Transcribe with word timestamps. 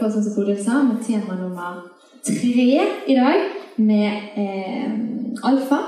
På 0.00 0.10
sånn 0.10 0.24
som 0.24 0.34
Bodil 0.36 0.58
sa, 0.60 0.82
med 0.84 1.02
tema 1.06 1.36
nummer 1.38 1.82
tre 2.26 2.80
i 3.06 3.16
dag, 3.16 3.44
med 3.76 4.36
eh, 4.36 4.90
alfa. 5.42 5.78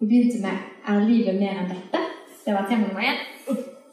Vi 0.00 0.06
begynte 0.06 0.42
med 0.42 0.56
'Er 0.86 1.06
livet 1.08 1.40
mer 1.40 1.54
enn 1.62 1.70
dette?' 1.70 2.02
Det 2.46 2.54
var 2.54 2.66
tema 2.68 2.86
nummer 2.88 3.00
én. 3.00 3.18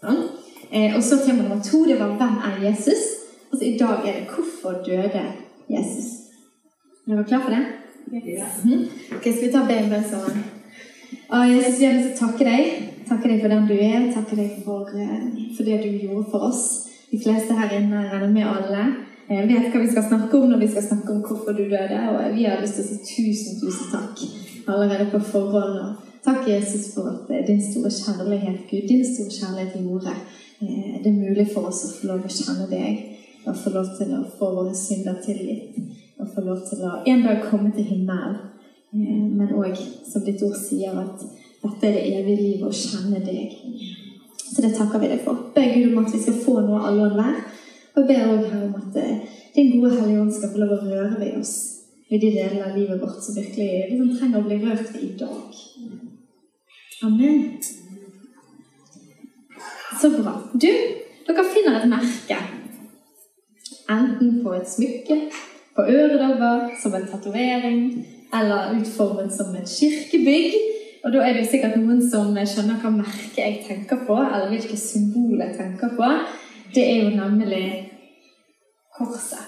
Sånn. 0.02 0.24
Eh, 0.72 0.96
og 0.96 1.04
så 1.04 1.18
tema 1.26 1.44
nummer 1.44 1.62
to 1.64 1.86
det 1.86 2.00
var 2.00 2.18
'Hvem 2.18 2.38
er 2.48 2.66
Jesus?' 2.68 3.08
Og 3.52 3.58
så 3.60 3.66
i 3.66 3.78
dag 3.78 4.08
er 4.08 4.14
det 4.14 4.28
'Hvorfor 4.28 4.84
døde 4.86 5.24
Jesus?' 5.70 6.18
Er 7.08 7.16
dere 7.16 7.24
klar 7.24 7.42
for 7.42 7.50
det? 7.52 7.66
Mhm. 8.12 8.90
Ok, 9.16 9.22
Skal 9.22 9.42
vi 9.42 9.52
ta 9.52 9.66
be 9.66 9.74
en 9.74 9.90
bønn 9.90 10.04
sammen? 10.04 10.44
Og 11.30 11.50
Jesus, 11.50 11.80
vi 11.80 11.86
har 11.86 11.94
lyst 11.94 12.18
til 12.18 12.28
å 12.28 12.32
takke 12.32 12.46
deg. 12.46 12.64
Takke 13.08 13.30
deg 13.30 13.42
for 13.42 13.48
den 13.48 13.68
du 13.68 13.74
er. 13.74 14.14
Takke 14.14 14.36
deg 14.36 14.64
for, 14.66 14.90
eh, 14.96 15.56
for 15.56 15.64
det 15.64 15.84
du 15.84 16.08
gjorde 16.08 16.26
for 16.32 16.40
oss. 16.40 16.88
De 17.12 17.20
fleste 17.20 17.54
her 17.54 17.70
inne 17.80 18.10
regner 18.12 18.32
med 18.32 18.44
alle. 18.44 18.96
Eh, 19.32 19.48
vet 19.48 19.72
hva 19.72 19.82
vi 19.82 19.90
skal 19.90 20.08
snakke 20.12 20.38
om 20.38 20.52
når 20.52 20.62
vi 20.66 20.70
skal 20.76 20.88
snakke 20.90 21.16
om 21.16 21.24
hvorfor 21.26 21.58
du 21.58 21.64
døde. 21.72 22.04
Og 22.12 22.36
vi 22.36 22.46
har 22.50 22.62
lyst 22.62 22.78
til 22.80 22.86
å 22.86 22.92
si 22.92 23.00
tusen, 23.08 23.60
tusen 23.64 23.92
takk 23.96 24.26
allerede 24.68 25.10
på 25.16 25.24
forhånd. 25.32 25.80
Og 25.82 26.22
takk, 26.28 26.46
Jesus, 26.52 26.92
for 26.94 27.10
at 27.16 27.34
eh, 27.34 27.48
din 27.48 27.64
store 27.64 27.92
kjærlighet, 27.96 28.68
Gud, 28.70 28.88
din 28.92 29.08
store 29.08 29.34
kjærlighet 29.40 29.82
gjorde 29.82 30.20
det 31.04 31.08
er 31.08 31.18
mulig 31.18 31.48
for 31.54 31.70
oss 31.70 31.82
å 31.88 31.92
få 31.96 32.08
lov 32.12 32.26
å 32.26 32.32
kjenne 32.32 32.68
deg. 32.70 33.08
Og 33.50 33.58
få 33.58 33.74
lov 33.74 33.88
til 33.98 34.12
å 34.14 34.22
få 34.38 34.52
våre 34.54 34.74
synder 34.78 35.18
tilgitt. 35.26 35.80
Og 36.22 36.30
få 36.36 36.44
lov 36.46 36.62
til 36.68 36.84
å 36.86 37.00
en 37.10 37.24
dag 37.26 37.42
komme 37.50 37.72
til 37.74 37.88
himmelen. 37.90 38.38
Eh, 38.94 39.24
Men 39.38 39.56
òg, 39.58 39.78
som 40.12 40.26
ditt 40.26 40.44
ord 40.46 40.58
sier, 40.58 40.94
at 40.94 41.24
dette 41.64 41.88
er 41.88 41.96
det 41.98 42.06
evige 42.20 42.42
livet 42.42 42.68
å 42.70 42.74
kjenne 42.74 43.24
deg. 43.26 43.58
Så 44.38 44.62
det 44.62 44.76
takker 44.76 45.00
vi 45.00 45.10
deg 45.10 45.24
for. 45.26 45.50
Be 45.56 45.66
Gud 45.74 45.96
om 45.96 46.06
at 46.06 46.14
vi 46.14 46.22
skal 46.22 46.38
få 46.46 46.60
noe 46.62 46.84
alle 46.86 47.10
og 47.10 47.18
hver. 47.18 47.42
Og 47.96 48.08
ber 48.08 48.24
òg 48.32 48.46
her 48.48 48.64
om 48.68 48.76
at 48.80 48.98
eh, 49.02 49.18
din 49.56 49.74
gode 49.76 49.98
Hellige 49.98 50.22
Ånd 50.22 50.34
skal 50.34 50.54
få 50.54 50.64
lov 50.64 50.78
å 50.78 50.82
røre 50.86 51.20
ved 51.20 51.40
oss 51.42 51.56
i 52.12 52.20
de 52.20 52.32
delene 52.32 52.66
av 52.68 52.78
livet 52.78 53.02
vårt 53.02 53.24
som 53.24 53.36
virkelig 53.36 53.68
liksom, 53.90 54.14
trenger 54.20 54.40
å 54.40 54.48
bli 54.48 54.58
rørt 54.64 54.96
i 55.00 55.12
dag. 55.20 55.60
Amen. 57.08 57.46
Så 60.02 60.10
bra. 60.18 60.34
Du, 60.54 60.72
dere 61.28 61.46
finner 61.54 61.80
et 61.80 61.90
merke. 61.92 62.40
Enten 63.92 64.38
på 64.44 64.54
et 64.56 64.70
smykke, 64.70 65.18
på 65.76 65.88
øredobber, 65.88 66.70
som 66.82 66.96
en 66.96 67.08
tatovering, 67.12 67.82
eller 68.34 68.76
utformet 68.80 69.34
som 69.36 69.56
et 69.56 69.72
kirkebygg. 69.72 70.56
Og 71.04 71.14
da 71.14 71.24
er 71.26 71.34
det 71.34 71.46
jo 71.46 71.52
sikkert 71.56 71.80
noen 71.82 72.02
som 72.04 72.32
skjønner 72.36 72.80
hva 72.84 72.92
merke 72.94 73.42
jeg 73.42 73.64
tenker 73.68 74.04
på, 74.08 74.20
eller 74.22 74.52
hvilke 74.52 74.78
symbol 74.80 75.40
jeg 75.42 75.58
tenker 75.58 75.96
på. 75.98 76.12
Det 76.76 76.84
er 76.92 77.04
jo 77.04 77.10
nemlig 77.16 77.92
korset. 78.98 79.48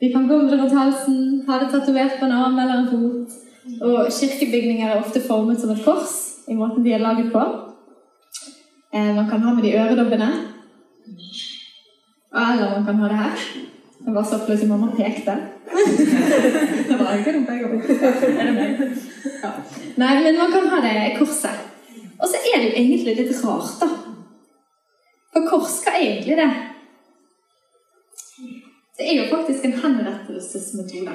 Vi 0.00 0.12
kan 0.12 0.28
gå 0.28 0.36
med 0.38 0.50
det 0.50 0.60
rundt 0.60 0.78
halsen, 0.78 1.44
ha 1.48 1.58
det 1.60 1.70
tatovert 1.72 2.18
på 2.18 2.24
en 2.24 2.32
arm 2.32 2.58
eller 2.58 2.74
en 2.78 2.90
fot. 2.92 3.34
Og 3.82 4.12
kirkebygninger 4.12 4.88
er 4.88 5.00
ofte 5.02 5.20
formet 5.26 5.60
som 5.60 5.70
et 5.70 5.82
kors 5.84 6.14
i 6.48 6.54
måten 6.56 6.84
de 6.84 6.92
er 6.92 7.04
laget 7.04 7.32
på. 7.32 7.42
Eh, 8.94 9.14
man 9.16 9.28
kan 9.30 9.42
ha 9.42 9.54
med 9.54 9.62
de 9.62 9.74
øredobbene. 9.78 10.30
Eller 12.34 12.70
man 12.76 12.84
kan 12.86 12.94
ha 12.94 13.08
det 13.08 13.16
her. 13.16 13.36
Det 14.06 14.14
var 14.14 14.22
så 14.22 14.38
plutselig 14.46 14.68
mamma 14.68 14.86
pekte. 14.96 15.36
det 16.88 16.98
var 16.98 17.12
ikke 17.18 17.32
det 17.32 17.42
meg? 17.48 17.60
Ja. 19.42 19.50
Nei, 19.96 20.14
men 20.24 20.38
man 20.38 20.52
kan 20.52 20.68
ha 20.68 20.80
det 20.88 21.18
korset. 21.18 21.60
Og 22.18 22.28
så 22.28 22.36
er 22.54 22.60
det 22.60 22.66
jo 22.70 22.72
egentlig 22.76 23.16
litt 23.16 23.44
rart, 23.44 23.76
da. 23.80 23.88
For 25.32 25.46
hva 25.46 25.94
er 25.94 26.00
egentlig 26.00 26.36
det? 26.40 26.50
Det 28.98 29.06
er 29.08 29.20
jo 29.20 29.28
faktisk 29.30 29.64
en 29.64 29.76
henrettelsesmetode. 29.82 31.14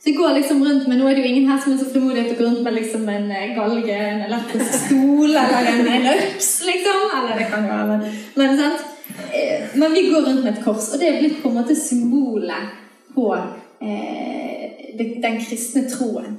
Så 0.00 0.08
jeg 0.08 0.16
går 0.16 0.32
liksom 0.34 0.62
rundt 0.64 0.88
med, 0.88 0.96
Nå 0.98 1.08
er 1.08 1.14
det 1.14 1.24
jo 1.24 1.28
ingen 1.28 1.48
her 1.50 1.58
som 1.60 1.72
er 1.72 1.78
så 1.78 1.90
frimodig 1.92 2.22
til 2.24 2.32
å 2.32 2.38
gå 2.38 2.44
rundt 2.46 2.62
med 2.64 2.72
liksom 2.72 3.02
en 3.12 3.26
eh, 3.36 3.50
galge, 3.56 3.96
en 3.96 4.22
elektrisk 4.30 4.78
stol 4.86 5.34
eller 5.42 5.68
en, 5.74 5.90
en 5.92 6.06
liksom. 6.08 7.02
Eller 7.18 7.34
det 7.36 7.48
kan 7.50 7.66
jo 7.66 7.74
være, 7.74 7.98
men, 8.40 8.56
sant? 8.56 8.86
Eh, 9.28 9.74
men 9.76 9.92
vi 9.92 10.06
går 10.08 10.24
rundt 10.24 10.44
med 10.46 10.54
et 10.54 10.62
kors, 10.64 10.88
og 10.94 11.02
det 11.02 11.10
er 11.10 11.18
blitt 11.20 11.42
på 11.42 11.52
en 11.52 11.58
måte 11.60 11.76
symbolet 11.76 12.72
på 13.12 13.26
eh, 13.36 14.64
den 14.96 15.36
kristne 15.44 15.84
troen. 15.92 16.38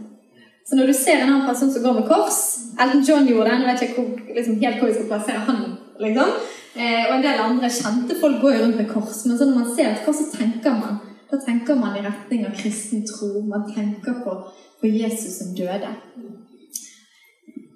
Så 0.66 0.80
når 0.80 0.90
du 0.90 0.98
ser 0.98 1.22
en 1.22 1.30
annen 1.30 1.46
person 1.46 1.70
som 1.74 1.86
går 1.86 2.00
med 2.00 2.10
kors 2.10 2.42
Elton 2.82 3.06
John 3.06 3.30
gjorde 3.30 3.50
det, 3.52 3.62
nå 3.62 3.70
vet 3.70 3.86
jeg 3.86 3.94
ikke 3.94 4.36
liksom, 4.40 4.60
helt 4.62 4.82
hvor 4.82 4.90
vi 4.90 4.98
skal 4.98 5.10
plassere 5.14 5.46
han. 5.52 5.64
Liksom. 6.06 6.36
Eh, 6.72 7.06
og 7.10 7.16
en 7.18 7.24
del 7.26 7.42
andre 7.44 7.70
kjente 7.72 8.18
folk 8.20 8.42
går 8.42 8.56
jo 8.56 8.66
rundt 8.66 8.82
med 8.82 8.92
kors. 8.92 9.24
Men 9.28 9.38
så 9.38 9.48
når 9.48 9.58
man 9.60 9.72
ser 9.76 9.92
et 9.92 10.04
kors, 10.06 10.22
så 10.22 10.38
tenker 10.38 10.78
man 10.80 11.00
da 11.32 11.38
tenker 11.40 11.76
man 11.76 11.96
i 11.96 12.02
retning 12.04 12.46
av 12.46 12.56
kristen 12.56 13.06
tro. 13.08 13.42
Man 13.48 13.64
tenker 13.74 14.18
på, 14.24 14.34
på 14.82 14.88
Jesus 14.88 15.38
som 15.38 15.54
døde. 15.56 15.94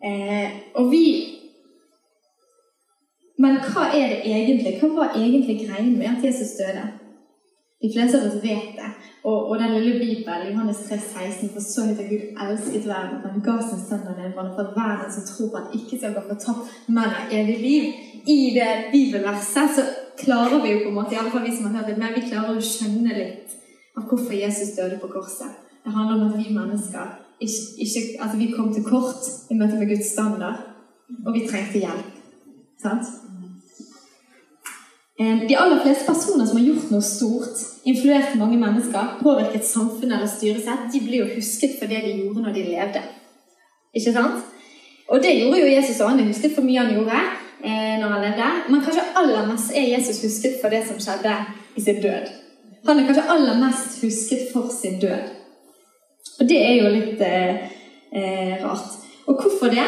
Eh, 0.05 0.49
og 0.75 0.91
vi 0.91 1.05
Men 3.37 3.57
hva 3.59 3.89
er 3.91 4.13
det 4.13 4.19
egentlig? 4.31 4.77
Hva 4.79 4.87
var 4.95 5.15
egentlig 5.19 5.57
greien 5.65 5.97
med 5.97 6.07
at 6.07 6.23
Jesus 6.23 6.53
døde? 6.55 6.83
De 7.81 7.91
fleste 7.93 8.19
av 8.19 8.27
oss 8.27 8.43
vet 8.43 8.71
det. 8.77 8.91
Og, 9.25 9.49
og 9.49 9.59
den 9.59 9.73
lille 9.73 9.99
bibelen, 9.99 10.51
Johannes 10.51 10.77
3, 10.87 10.97
16, 11.01 11.49
for 11.53 11.65
så 11.65 11.85
høyt 11.87 12.01
at 12.03 12.09
Gud 12.11 12.23
elsket 12.45 12.87
verden, 12.87 13.17
at 13.17 13.31
han 13.33 13.43
ga 13.47 13.55
sin 13.61 13.81
sønn 13.81 14.05
den 14.05 14.35
for 14.35 14.61
at 14.63 14.75
verden 14.77 15.11
som 15.15 15.25
tror 15.29 15.49
på 15.49 15.61
han 15.61 15.75
ikke 15.79 15.97
skal 15.97 16.13
gå 16.15 16.23
fortapt, 16.27 16.75
men 16.87 17.09
har 17.15 17.33
evig 17.39 17.57
liv. 17.63 17.89
I 18.35 18.37
det 18.57 18.69
bibelverset 18.93 19.75
så 19.77 19.85
klarer 20.21 20.61
vi 20.63 20.71
jo 20.75 20.83
på 20.83 20.93
en 20.93 20.97
måte, 20.99 21.15
i 21.15 21.19
alle 21.21 21.33
fall 21.33 21.45
vi 21.47 21.55
som 21.57 21.67
har 21.67 21.79
hørt 21.79 21.91
det, 21.91 21.97
men 22.03 22.15
vi 22.15 22.29
klarer 22.29 22.53
å 22.53 22.67
skjønne 22.69 23.17
litt 23.17 23.57
av 23.97 24.07
hvorfor 24.09 24.37
Jesus 24.37 24.75
døde 24.77 25.01
på 25.01 25.11
korset. 25.17 25.61
Det 25.85 25.93
handler 25.97 26.15
om 26.15 26.29
at 26.29 26.39
vi 26.39 26.53
mennesker 26.53 27.11
ikke, 27.41 27.61
ikke, 27.85 28.05
altså 28.21 28.37
vi 28.37 28.51
kom 28.53 28.73
til 28.73 28.85
kort 28.85 29.29
i 29.49 29.57
møte 29.57 29.81
med 29.81 29.89
Guds 29.89 30.13
standard, 30.13 30.63
og 31.25 31.33
vi 31.33 31.47
trengte 31.49 31.81
hjelp. 31.81 32.13
Sant? 32.81 33.24
De 35.15 35.55
aller 35.55 35.79
fleste 35.79 36.03
personer 36.03 36.43
som 36.43 36.57
har 36.59 36.65
gjort 36.65 36.89
noe 36.91 37.03
stort, 37.05 37.61
influert 37.87 38.33
mange 38.35 38.57
mennesker, 38.59 39.13
påvirket 39.21 39.63
samfunnet 39.63 40.17
eller 40.17 40.27
styresett, 40.27 40.89
de 40.91 40.99
blir 41.05 41.21
jo 41.21 41.37
husket 41.37 41.77
for 41.79 41.87
det 41.87 42.01
de 42.03 42.17
gjorde 42.17 42.43
når 42.43 42.57
de 42.57 42.65
levde. 42.67 43.03
Ikke 43.95 44.11
sant? 44.11 44.43
Og 45.07 45.21
det 45.23 45.35
gjorde 45.37 45.61
jo 45.61 45.69
Jesus 45.71 46.01
òg. 46.01 46.11
Han 46.11 46.19
er 46.19 46.31
husket 46.31 46.55
for 46.55 46.67
mye 46.67 46.81
han 46.81 46.93
gjorde 46.97 47.19
eh, 47.63 47.95
når 48.01 48.15
han 48.15 48.25
levde. 48.25 48.49
Men 48.69 48.83
kanskje 48.83 49.05
aller 49.21 49.47
mest 49.51 49.71
er 49.71 49.87
Jesus 49.93 50.19
husket 50.25 50.59
for 50.61 50.73
det 50.73 50.81
som 50.89 50.99
skjedde 50.99 51.35
i 51.75 51.85
sin 51.85 52.01
død. 52.03 52.33
Han 52.89 52.99
er 52.99 53.07
kanskje 53.07 53.29
aller 53.35 53.61
mest 53.61 54.01
husket 54.03 54.49
for 54.51 54.73
sin 54.73 54.99
død. 54.99 55.31
Og 56.39 56.49
det 56.49 56.59
er 56.59 56.75
jo 56.81 56.91
litt 56.91 57.23
eh, 57.23 57.71
eh, 58.11 58.53
rart. 58.65 58.99
Og 59.29 59.39
hvorfor 59.39 59.71
det? 59.71 59.87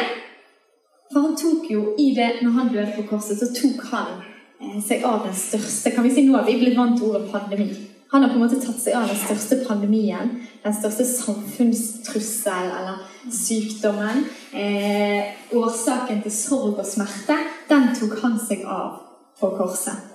For 1.12 1.24
han 1.24 1.36
tok 1.36 1.68
jo 1.70 1.84
i 1.98 2.10
det, 2.16 2.30
når 2.42 2.56
han 2.56 2.72
døde 2.72 2.92
på 2.96 3.06
korset, 3.10 3.40
så 3.40 3.50
tok 3.52 3.84
han 3.92 4.16
eh, 4.22 4.37
seg 4.82 5.04
av 5.06 5.22
den 5.26 5.36
største 5.38 5.92
Kan 5.94 6.06
vi 6.06 6.14
si 6.14 6.24
nå 6.26 6.34
har 6.36 6.46
vi 6.48 6.58
blitt 6.60 6.76
vant 6.78 6.98
til 6.98 7.12
ordet 7.12 7.30
pandemi. 7.32 7.68
Han 8.10 8.22
har 8.22 8.30
på 8.32 8.38
en 8.38 8.44
måte 8.46 8.60
tatt 8.62 8.78
seg 8.80 8.96
av 8.96 9.08
den 9.10 9.18
største 9.20 9.58
pandemien, 9.66 10.30
den 10.62 10.74
største 10.74 11.04
samfunnstrussel 11.04 12.70
eller 12.78 13.02
sykdommen. 13.28 14.22
Eh, 14.56 15.34
årsaken 15.52 16.22
til 16.24 16.32
sorg 16.32 16.80
og 16.80 16.88
smerte, 16.88 17.36
den 17.68 17.90
tok 17.98 18.16
han 18.22 18.38
seg 18.40 18.64
av 18.64 19.02
på 19.40 19.50
korset. 19.58 20.06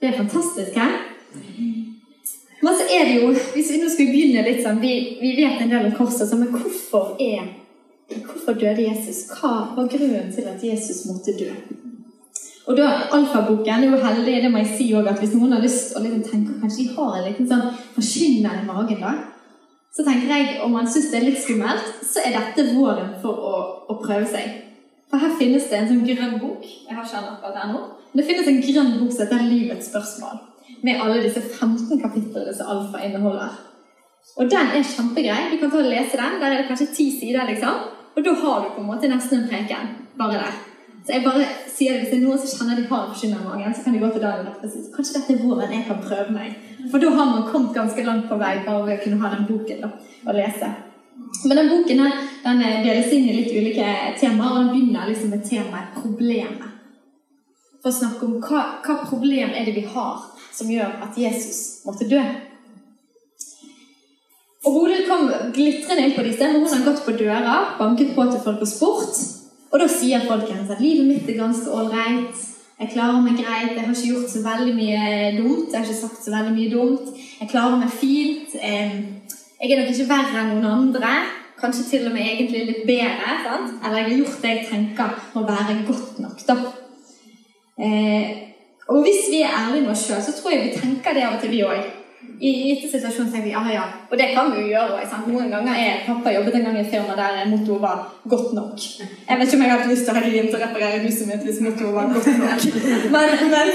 Det 0.00 0.10
er 0.10 0.18
fantastisk, 0.18 0.76
hæ? 0.76 0.90
Men 2.60 2.76
så 2.76 2.84
er 2.92 3.08
det 3.08 3.16
jo, 3.22 3.32
hvis 3.54 3.72
vi 3.72 3.80
nå 3.80 3.88
skal 3.88 4.12
begynne 4.12 4.44
litt 4.44 4.60
sånn, 4.64 4.80
Vi, 4.84 4.92
vi 5.22 5.32
vet 5.40 5.62
en 5.64 5.72
del 5.72 5.88
om 5.88 5.96
korset, 5.96 6.28
så, 6.28 6.36
men 6.36 6.52
hvorfor 6.52 7.16
er 7.16 7.56
Hvorfor 8.10 8.56
døde 8.58 8.82
Jesus? 8.82 9.28
Hva 9.30 9.70
var 9.76 9.86
grunnen 9.88 10.32
til 10.34 10.48
at 10.50 10.64
Jesus 10.64 11.04
måtte 11.06 11.30
dø? 11.38 11.52
Og 12.70 12.76
da, 12.78 12.86
Alfaboken 13.16 13.82
er 13.82 13.88
jo 13.90 13.98
heldig, 13.98 14.36
det 14.44 14.50
må 14.52 14.60
jeg 14.62 14.74
si 14.76 14.84
også, 14.94 15.10
at 15.10 15.18
hvis 15.18 15.34
noen 15.34 15.56
har 15.56 15.62
lyst 15.64 15.96
å 15.98 16.02
liksom 16.04 16.22
tenke 16.22 16.58
kanskje 16.60 16.84
de 16.84 16.92
har 16.94 17.16
en 17.18 17.24
liten 17.26 17.48
sånn 17.50 17.64
forkynner 17.96 18.60
i 18.60 18.66
magen 18.68 19.00
da, 19.02 19.14
så 19.90 20.04
tenker 20.06 20.30
jeg 20.30 20.60
om 20.62 20.76
man 20.76 20.86
syns 20.86 21.08
det 21.10 21.18
er 21.18 21.26
litt 21.26 21.40
skummelt, 21.42 21.88
så 22.06 22.22
er 22.22 22.36
dette 22.36 22.68
våren 22.76 23.16
for 23.22 23.48
å, 23.48 23.54
å, 23.90 23.96
prøve 24.04 24.28
seg. 24.30 24.52
For 25.10 25.18
her 25.18 25.34
finnes 25.40 25.66
det 25.66 25.80
en 25.80 25.90
sånn 25.90 26.04
grønn 26.06 26.36
bok. 26.38 26.62
Jeg 26.62 26.94
har 26.94 27.02
ikke 27.02 27.24
den 27.24 27.32
akkurat 27.32 27.58
ennå, 27.64 27.80
nå. 27.80 28.06
Men 28.12 28.22
det 28.22 28.28
finnes 28.28 28.52
en 28.52 28.62
grønn 28.62 28.94
bok 29.00 29.10
som 29.16 29.24
heter 29.24 29.42
'Livets 29.48 29.90
spørsmål', 29.90 30.38
med 30.86 31.02
alle 31.02 31.24
disse 31.26 31.42
15 31.42 31.98
kapitlene 32.04 32.54
som 32.54 32.70
Alfa 32.70 33.02
inneholder. 33.02 33.58
Og 34.38 34.50
den 34.54 34.74
er 34.78 34.86
kjempegrei. 34.94 35.50
Du 35.50 35.58
kan 35.58 35.70
ta 35.70 35.82
og 35.82 35.90
lese 35.90 36.22
den. 36.22 36.38
Der 36.40 36.50
er 36.52 36.58
det 36.62 36.70
kanskje 36.70 36.94
ti 36.94 37.10
sider, 37.18 37.50
liksom. 37.50 37.82
Og 38.14 38.24
da 38.24 38.32
har 38.42 38.62
du 38.62 38.74
på 38.76 38.80
en 38.80 38.90
måte 38.92 39.10
nesten 39.10 39.42
en 39.42 39.48
preken 39.50 39.90
bare 40.18 40.38
der. 40.38 40.54
Så 41.06 41.12
jeg 41.16 41.24
bare 41.24 41.44
sier 41.80 41.96
Hvis 42.00 42.10
det 42.12 42.18
er 42.18 42.26
noen 42.26 42.40
som 42.40 42.52
kjenner 42.58 42.76
de 42.76 42.86
har 42.90 43.24
i 43.24 43.30
magen, 43.32 43.74
så 43.74 43.84
kan 43.84 43.94
de 43.96 44.02
gå 44.02 44.10
til 44.12 44.24
Daniel 44.24 44.52
og 44.52 44.72
si 44.72 44.82
kanskje 44.94 45.16
dette 45.16 45.34
er 45.34 45.42
våren 45.44 45.72
jeg 45.72 45.86
kan 45.88 46.02
prøve 46.04 46.34
meg. 46.34 46.58
For 46.90 47.00
da 47.00 47.12
har 47.16 47.30
man 47.30 47.46
kommet 47.48 47.76
ganske 47.76 48.04
langt 48.04 48.28
på 48.28 48.38
vei 48.40 48.54
bare 48.66 48.86
ved 48.86 48.98
å 48.98 49.04
kunne 49.04 49.20
ha 49.22 49.30
den 49.34 49.46
boken 49.48 49.80
da, 49.84 49.90
og 50.26 50.36
lese. 50.36 50.68
Men 51.44 51.56
den 51.56 51.70
boken 51.70 52.02
her, 52.04 52.20
den 52.44 52.60
deles 52.84 53.14
inn 53.16 53.30
i 53.30 53.38
litt 53.38 53.54
ulike 53.54 53.88
temaer, 54.20 54.52
og 54.52 54.60
den 54.60 54.70
begynner 54.74 55.08
liksom 55.08 55.32
med 55.32 55.46
temaet 55.48 55.96
'problemet'. 55.96 56.68
For 57.80 57.88
å 57.88 57.96
snakke 57.96 58.26
om 58.26 58.36
hva, 58.44 58.62
hva 58.84 59.00
problem 59.08 59.56
er 59.56 59.64
det 59.64 59.74
vi 59.78 59.86
har 59.94 60.20
som 60.52 60.68
gjør 60.68 61.00
at 61.06 61.16
Jesus 61.16 61.80
måtte 61.86 62.08
dø. 62.08 62.20
Og 64.66 64.74
Bodil 64.74 65.06
kom 65.08 65.30
glitrende 65.56 66.04
inn 66.04 66.16
på 66.16 66.24
disse, 66.26 66.44
men 66.44 66.66
hun 66.66 66.74
har 66.74 66.84
gått 66.84 67.06
på 67.06 67.16
dører, 67.16 67.70
banket 67.78 68.12
på 68.14 68.26
til 68.28 68.42
folk 68.44 68.60
og 68.60 68.68
spurt. 68.68 69.39
Og 69.70 69.78
da 69.78 69.86
sier 69.90 70.24
folkens 70.26 70.70
at 70.72 70.80
livet 70.82 71.06
mitt 71.06 71.28
er 71.30 71.38
ganske 71.38 71.70
ålreit. 71.70 72.46
Jeg 72.80 72.90
klarer 72.94 73.20
meg 73.22 73.36
greit. 73.38 73.76
Jeg 73.76 73.84
har 73.84 73.94
ikke 73.94 74.14
gjort 74.14 74.32
så 74.32 74.42
veldig 74.42 74.74
mye 74.74 75.02
dumt. 75.36 75.68
Jeg 75.70 75.78
har 75.78 75.86
ikke 75.86 76.00
sagt 76.00 76.24
så 76.24 76.32
veldig 76.34 76.54
mye 76.56 76.72
dumt. 76.72 77.12
Jeg 77.40 77.50
klarer 77.52 77.78
meg 77.78 77.92
fint. 77.92 78.56
Jeg 78.56 79.70
er 79.70 79.82
nok 79.82 79.92
ikke 79.92 80.08
verre 80.10 80.42
enn 80.42 80.52
noen 80.56 80.70
andre. 80.72 81.12
Kanskje 81.60 81.86
til 81.90 82.08
og 82.08 82.16
med 82.16 82.24
egentlig 82.24 82.64
litt 82.70 82.84
bedre. 82.88 83.36
Sant? 83.44 83.78
Eller 83.84 84.00
jeg 84.00 84.08
har 84.08 84.18
gjort 84.22 84.42
det 84.42 84.54
jeg 84.54 84.68
tenker 84.72 85.16
må 85.36 85.46
være 85.46 85.78
godt 85.86 86.22
nok. 86.24 86.46
da. 86.48 86.58
Eh, 87.80 88.30
og 88.90 89.04
hvis 89.04 89.28
vi 89.30 89.42
er 89.44 89.54
ærlige 89.54 89.84
med 89.84 89.94
oss 89.94 90.06
sjøl, 90.08 90.22
så 90.24 90.32
tror 90.34 90.52
jeg 90.54 90.64
vi 90.66 90.78
tenker 90.80 91.14
det 91.14 91.22
av 91.24 91.36
og 91.36 91.42
til, 91.44 91.52
vi 91.54 91.62
òg 91.64 91.99
i 92.40 92.50
gitte 92.70 92.88
situasjoner 92.88 93.32
tenker 93.32 93.48
vi 93.48 93.52
ja, 93.52 93.62
ja. 93.74 93.82
Og 94.10 94.16
det 94.18 94.30
kan 94.34 94.48
vi 94.52 94.62
jo 94.62 94.70
gjøre. 94.72 95.02
Sant? 95.10 95.26
Noen 95.28 95.50
ganger 95.52 95.76
er 95.76 95.98
pappa 96.06 96.32
jobbet 96.32 96.56
en 96.56 96.64
gang 96.68 96.78
i 96.78 96.80
et 96.84 96.92
firma 96.92 97.16
der 97.18 97.50
mottoet 97.50 97.82
var 97.82 97.98
'godt 98.24 98.54
nok'. 98.58 98.86
Jeg 99.28 99.38
vet 99.38 99.46
ikke 99.46 99.58
om 99.58 99.64
jeg 99.64 99.72
hatt 99.72 99.90
lyst 99.90 100.04
til 100.06 100.14
å 100.14 100.16
ha 100.16 100.22
rim 100.24 100.48
til 100.48 100.58
å 100.58 100.64
reparere 100.64 101.04
huset 101.04 101.28
mitt 101.28 101.44
hvis 101.44 101.60
mottoet 101.66 101.94
var 101.98 102.08
'godt 102.14 102.32
nok'. 102.44 102.64
Men, 103.14 103.28
men, 103.54 103.68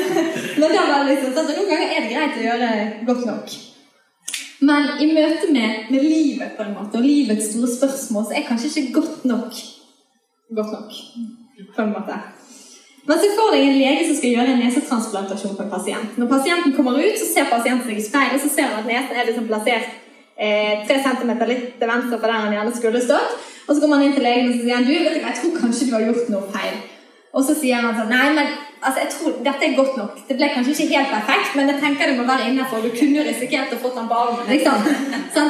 men 0.60 0.68
det 0.76 0.84
var 0.90 1.08
liksom, 1.12 1.30
så 1.36 1.46
noen 1.46 1.72
ganger 1.72 1.88
er 1.94 2.02
det 2.02 2.12
greit 2.16 2.42
å 2.42 2.48
gjøre 2.48 2.70
'godt 3.06 3.24
nok'. 3.30 3.56
Men 4.66 4.84
i 5.04 5.08
møte 5.14 5.48
med, 5.52 5.72
med, 5.92 6.02
livet 6.02 6.58
på 6.58 6.64
en 6.64 6.74
måte, 6.74 6.98
og 6.98 7.06
livets 7.06 7.52
store 7.52 7.70
spørsmål, 7.78 8.26
så 8.26 8.38
er 8.38 8.48
kanskje 8.50 8.72
ikke 8.72 9.02
godt 9.02 9.26
nok 9.26 9.66
godt 10.58 10.72
nok. 10.72 10.92
på 11.76 11.82
en 11.82 11.90
måte. 11.90 12.16
Men 13.06 13.20
se 13.22 13.30
for 13.38 13.54
deg 13.54 13.68
en 13.68 13.78
lege 13.78 14.08
som 14.08 14.18
skal 14.18 14.32
gjøre 14.34 14.54
en 14.56 14.64
nesetransplantasjon 14.64 15.54
på 15.58 15.66
en 15.66 15.74
pasient. 15.74 16.16
Når 16.18 16.30
pasienten 16.32 16.74
kommer 16.74 16.98
ut, 16.98 17.20
så 17.22 17.28
ser 17.30 17.52
pasienten 17.52 17.86
seg 17.86 18.02
i 18.02 18.06
speilet, 18.06 18.42
så 18.42 18.50
ser 18.50 18.72
han 18.72 18.82
at 18.82 18.90
nesen 18.90 19.20
er 19.20 19.30
liksom 19.30 19.46
plassert 19.50 19.92
eh, 20.38 20.82
tre 20.88 20.98
centimeter 21.04 21.52
litt 21.52 21.68
til 21.80 21.92
venstre 21.92 22.18
for 22.18 22.26
der 22.26 22.48
han 22.48 22.56
gjerne 22.58 22.74
skulle 22.76 23.04
stått. 23.04 23.38
Og 23.66 23.74
så 23.74 23.82
går 23.82 23.92
man 23.94 24.06
inn 24.06 24.16
til 24.18 24.26
legen 24.26 24.50
og 24.50 24.58
så 24.58 24.64
sier 24.64 24.80
han, 24.80 24.88
du, 24.90 24.94
vet 24.94 25.18
du, 25.18 25.22
jeg 25.22 25.40
tror 25.42 25.58
kanskje 25.60 25.90
du 25.90 25.94
har 25.96 26.08
gjort 26.08 26.32
noe 26.34 26.50
feil. 26.54 26.82
Og 27.36 27.46
så 27.46 27.56
sier 27.58 27.84
han 27.84 27.98
sånn 27.98 28.14
Nei, 28.14 28.28
men 28.38 28.52
altså, 28.86 29.00
jeg 29.04 29.10
tror 29.14 29.32
dette 29.48 29.66
er 29.68 29.78
godt 29.80 29.98
nok. 30.00 30.20
Det 30.28 30.38
ble 30.38 30.50
kanskje 30.54 30.74
ikke 30.74 30.98
helt 30.98 31.14
perfekt, 31.14 31.56
men 31.58 31.72
jeg 31.72 31.82
tenker 31.84 32.12
det 32.12 32.18
må 32.20 32.26
være 32.28 32.50
innafor. 32.50 32.84
Du 32.86 32.92
kunne 33.00 33.26
risikert 33.28 33.74
å 33.74 33.80
få 33.82 33.92
den 33.96 34.12
armen. 34.20 34.46
Liksom. 34.52 34.86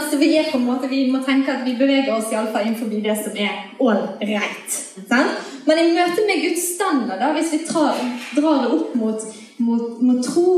Så 0.10 0.20
vi 0.22 0.32
er 0.40 0.50
på 0.52 0.60
en 0.60 0.68
måte, 0.70 0.90
vi 0.92 1.04
må 1.12 1.22
tenke 1.26 1.54
at 1.54 1.66
vi 1.68 1.76
beveger 1.80 2.14
oss 2.16 2.32
iallfall 2.34 2.68
innenfor 2.68 2.94
det 2.94 3.18
som 3.24 3.38
er 3.48 3.60
all 3.82 4.02
right. 4.22 4.80
Sant? 5.10 5.52
Men 5.66 5.82
i 5.82 5.90
møte 5.96 6.26
med 6.30 6.46
Guds 6.46 6.70
standard, 6.76 7.20
da, 7.22 7.34
hvis 7.36 7.52
vi 7.56 7.64
tar, 7.68 8.00
drar 8.38 8.64
det 8.64 8.72
opp 8.78 8.96
mot, 9.00 9.28
mot, 9.58 10.02
mot 10.02 10.24
tro, 10.26 10.56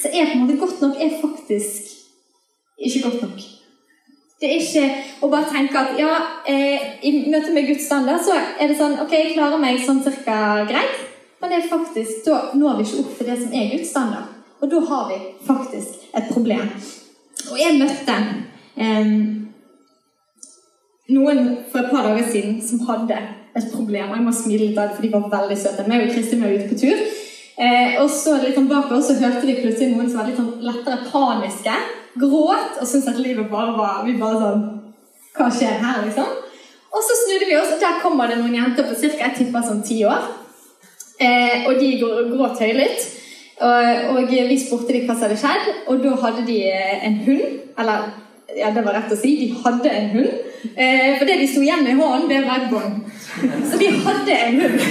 så 0.00 0.12
er 0.12 0.30
på 0.30 0.38
en 0.38 0.46
måte 0.46 0.60
godt 0.60 0.80
nok 0.84 1.00
er 1.00 1.18
faktisk 1.20 1.92
ikke 2.78 3.02
godt 3.08 3.22
nok. 3.22 3.44
Det 4.40 4.50
er 4.50 4.60
ikke 4.60 4.86
å 5.24 5.30
bare 5.32 5.48
tenke 5.48 5.80
at 5.80 5.98
ja, 5.98 6.14
eh, 6.50 6.88
i 7.06 7.12
møte 7.32 7.54
med 7.54 7.68
Guds 7.70 7.86
standard 7.86 8.20
så 8.26 8.34
er 8.34 8.68
det 8.68 8.76
sånn 8.76 8.98
Ok, 9.00 9.14
jeg 9.14 9.36
klarer 9.36 9.62
meg 9.62 9.78
sånn 9.80 10.02
cirka 10.04 10.66
greit, 10.68 10.98
men 11.44 11.52
det 11.52 11.56
er 11.58 11.68
faktisk, 11.68 12.22
da 12.24 12.36
når 12.56 12.78
vi 12.78 12.84
ikke 12.86 13.00
opp 13.02 13.16
til 13.18 13.26
det 13.28 13.34
som 13.36 13.50
er 13.52 13.72
Guds 13.74 13.90
standard. 13.90 14.28
Og 14.64 14.70
da 14.72 14.78
har 14.88 15.08
vi 15.10 15.16
faktisk 15.44 16.06
et 16.16 16.28
problem. 16.32 16.70
Og 17.50 17.58
jeg 17.60 17.74
møtte 17.76 18.14
eh, 18.80 19.10
noen 21.12 21.42
for 21.68 21.82
et 21.82 21.90
par 21.90 22.06
dager 22.08 22.30
siden 22.30 22.54
som 22.64 22.80
hadde 22.88 23.18
et 23.60 23.66
problem. 23.74 24.08
Og 24.08 24.16
jeg 24.16 24.24
må 24.24 24.32
smile 24.32 24.70
litt 24.70 24.78
av 24.80 24.88
det, 24.88 24.96
for 24.96 25.04
de 25.04 25.10
var 25.12 25.26
veldig 25.34 25.58
søte. 25.60 25.84
Vi 25.84 25.98
og 26.06 26.14
Kristin 26.14 26.46
var 26.46 26.54
ute 26.54 26.70
på 26.70 26.78
tur. 26.80 27.02
Eh, 27.60 28.00
og 28.00 28.08
så 28.10 28.38
litt 28.40 28.56
sånn 28.56 28.70
bak 28.72 28.88
oss 28.96 29.10
så 29.10 29.18
hørte 29.20 29.44
vi 29.44 29.58
plutselig 29.58 29.92
noen 29.92 30.08
som 30.08 30.22
var 30.22 30.30
litt 30.30 30.40
sånn 30.40 30.64
lettere 30.64 31.04
paniske 31.10 31.74
gråt 32.22 32.80
og 32.80 32.88
syntes 32.88 33.10
at 33.12 33.20
livet 33.20 33.50
bare 33.50 33.76
var 33.76 34.00
Vi 34.06 34.16
bare 34.18 34.40
sånn 34.40 34.64
Hva 35.36 35.50
skjer 35.52 35.76
her, 35.82 36.00
liksom? 36.06 36.32
Og 36.94 37.04
så 37.04 37.18
snudde 37.20 37.50
vi 37.50 37.58
oss, 37.58 37.76
og 37.76 37.84
der 37.84 38.00
kommer 38.00 38.30
det 38.30 38.40
noen 38.40 38.56
jenter 38.56 38.88
på 38.88 38.96
ca. 38.96 39.12
jeg 39.20 39.36
tipper 39.36 39.68
sånn 39.68 39.84
ti 39.84 40.00
år. 40.06 40.26
Eh, 41.20 41.68
og 41.68 41.78
de 41.78 41.92
gråt 42.00 42.62
høylytt. 42.62 43.10
Og, 43.62 44.16
og, 44.16 44.30
vi 44.30 44.58
spurte 44.58 44.92
de 44.92 45.04
hva 45.04 45.14
som 45.14 45.28
hadde 45.28 45.38
skjedd, 45.38 45.68
og 45.86 46.02
da 46.02 46.14
hadde 46.24 46.46
de 46.48 46.58
eh, 46.72 47.06
en 47.06 47.20
hund. 47.26 47.44
Eller 47.78 48.08
ja, 48.58 48.70
det 48.74 48.82
var 48.86 48.98
rett 48.98 49.14
å 49.14 49.18
si, 49.18 49.34
de 49.40 49.62
hadde 49.62 49.92
en 49.92 50.10
hund. 50.16 50.32
Eh, 50.74 51.14
for 51.18 51.28
det 51.28 51.38
de 51.40 51.48
sto 51.50 51.62
igjen 51.62 51.84
med 51.86 51.94
i 51.94 52.00
hånden, 52.00 52.28
det 52.30 52.42
var 52.46 52.64
et 52.64 52.72
bånd. 52.72 53.00
Så 53.70 53.78
de 53.80 53.90
hadde 54.04 54.40
en 54.48 54.60
hund. 54.64 54.82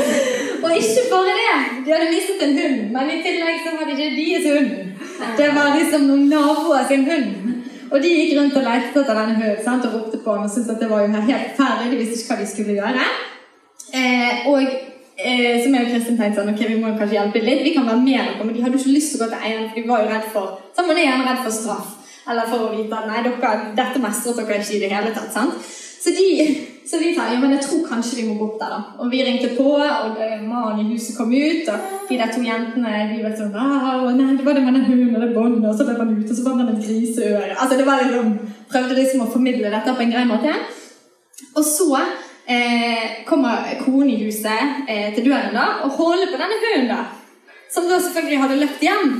og 0.64 0.76
ikke 0.76 1.06
bare 1.10 1.38
det, 1.38 1.56
de 1.86 1.94
hadde 1.94 2.12
mistet 2.12 2.44
en 2.44 2.56
hund, 2.60 2.78
men 2.94 3.12
i 3.14 3.20
tillegg 3.24 3.64
så 3.64 3.74
hadde 3.80 3.96
ikke 3.96 4.10
ikke 4.10 4.20
deres 4.20 4.50
hund. 4.52 4.90
Det 5.40 5.48
var 5.56 5.74
liksom 5.76 6.06
noen 6.08 6.28
naboer 6.32 6.86
sin 6.88 7.08
hund. 7.08 7.56
Og 7.90 7.98
de 8.02 8.10
gikk 8.12 8.36
rundt 8.38 8.54
og 8.56 8.62
lette 8.64 9.00
etter 9.02 9.16
denne 9.18 9.34
hunden 9.34 9.88
og 9.88 9.94
ropte 9.96 10.20
på 10.22 10.36
den 10.36 10.46
og 10.46 10.52
syntes 10.52 10.70
at 10.76 10.82
det 10.82 10.88
var 10.92 11.02
jo 11.02 11.10
helt 11.10 11.56
forferdelig. 11.56 11.90
De 11.90 11.98
visste 11.98 12.20
ikke 12.20 12.36
hva 12.36 12.38
de 12.38 12.50
skulle 12.52 12.76
gjøre. 12.78 13.06
Eh, 14.00 14.46
og 14.46 14.89
eh, 15.24 15.60
som 15.62 15.74
jeg 15.76 15.86
og 15.86 15.92
Kristin 15.94 16.18
tenkte 16.18 16.40
sånn, 16.40 16.52
ok, 16.54 16.64
vi 16.68 16.80
må 16.80 16.92
kanskje 16.96 17.18
hjelpe 17.18 17.44
litt. 17.44 17.62
Vi 17.66 17.74
kan 17.76 17.88
være 17.88 18.02
med 18.02 18.18
dere, 18.18 18.44
men 18.44 18.56
de 18.56 18.64
hadde 18.64 18.76
jo 18.78 18.82
ikke 18.84 18.96
lyst 18.96 19.14
til 19.14 19.20
å 19.20 19.24
gå 19.24 19.30
til 19.32 19.46
eieren, 19.46 19.68
for 19.70 19.80
de 19.80 19.88
var 19.90 20.04
jo 20.04 20.10
redd 20.14 20.28
for 20.34 20.58
så 20.76 20.86
man 20.86 20.98
er 20.98 21.08
gjerne 21.08 21.28
redd 21.28 21.44
for 21.44 21.54
straff. 21.54 21.94
Eller 22.30 22.50
for 22.50 22.66
å 22.66 22.74
vite 22.74 22.96
at 22.96 23.08
nei, 23.10 23.22
dere, 23.26 23.54
dette 23.76 24.02
mestret 24.02 24.38
dere 24.40 24.60
ikke 24.60 24.76
i 24.76 24.82
det 24.84 24.92
hele 24.92 25.14
tatt. 25.16 25.32
sant? 25.34 25.70
Så 26.00 26.14
de 26.16 26.26
så 26.90 26.98
vi 26.98 27.12
sa 27.14 27.28
ja, 27.30 27.38
men 27.38 27.52
jeg 27.54 27.62
tror 27.62 27.84
kanskje 27.86 28.16
vi 28.18 28.24
må 28.26 28.34
gå 28.38 28.46
opp 28.48 28.56
der. 28.58 28.70
da. 28.72 28.78
Og 28.98 29.10
vi 29.12 29.20
ringte 29.22 29.52
på, 29.54 29.66
og 29.78 30.16
mannen 30.48 30.80
i 30.80 30.94
huset 30.94 31.14
kom 31.14 31.30
ut. 31.30 31.68
Og 31.70 32.08
de 32.08 32.16
der 32.18 32.32
to 32.34 32.40
jentene 32.42 32.94
de 33.12 33.20
var 33.22 33.36
sånn 33.38 33.52
nei, 33.54 34.32
det 34.34 34.46
var 34.46 34.58
det 34.58 34.64
med 34.64 34.78
den 34.78 34.88
hunden 34.88 35.14
og 35.14 35.22
det 35.22 35.30
båndet, 35.36 35.68
og 35.70 35.76
så 35.78 35.86
ble 35.86 35.98
man 36.00 36.16
ute, 36.16 36.32
og 36.32 36.38
så 36.38 36.46
var 36.48 36.56
man 36.58 36.72
et 36.72 36.82
griseøre. 36.82 37.52
Altså, 37.54 37.78
det 37.78 37.86
var 37.86 38.02
liksom, 38.02 38.32
Prøvde 38.70 38.96
liksom 38.98 39.22
å 39.24 39.30
formidle 39.30 39.70
dette 39.70 39.94
på 39.94 40.04
en 40.04 40.12
grei 40.14 40.24
måte. 40.30 40.56
Og 41.54 41.64
så 41.66 41.88
eh, 42.50 43.24
kommer 43.26 43.78
kona 43.84 44.10
i 44.10 44.20
huset 44.24 44.84
eh, 44.88 45.08
til 45.14 45.30
døren 45.30 45.54
da, 45.54 45.66
og 45.84 45.96
holder 45.98 46.32
på 46.32 46.40
denne 46.40 46.60
hunden. 46.64 46.88
da. 46.92 47.02
Som 47.70 47.84
da 47.86 48.00
selvfølgelig 48.02 48.38
hadde 48.42 48.56
løpt 48.58 48.80
hjem. 48.82 49.10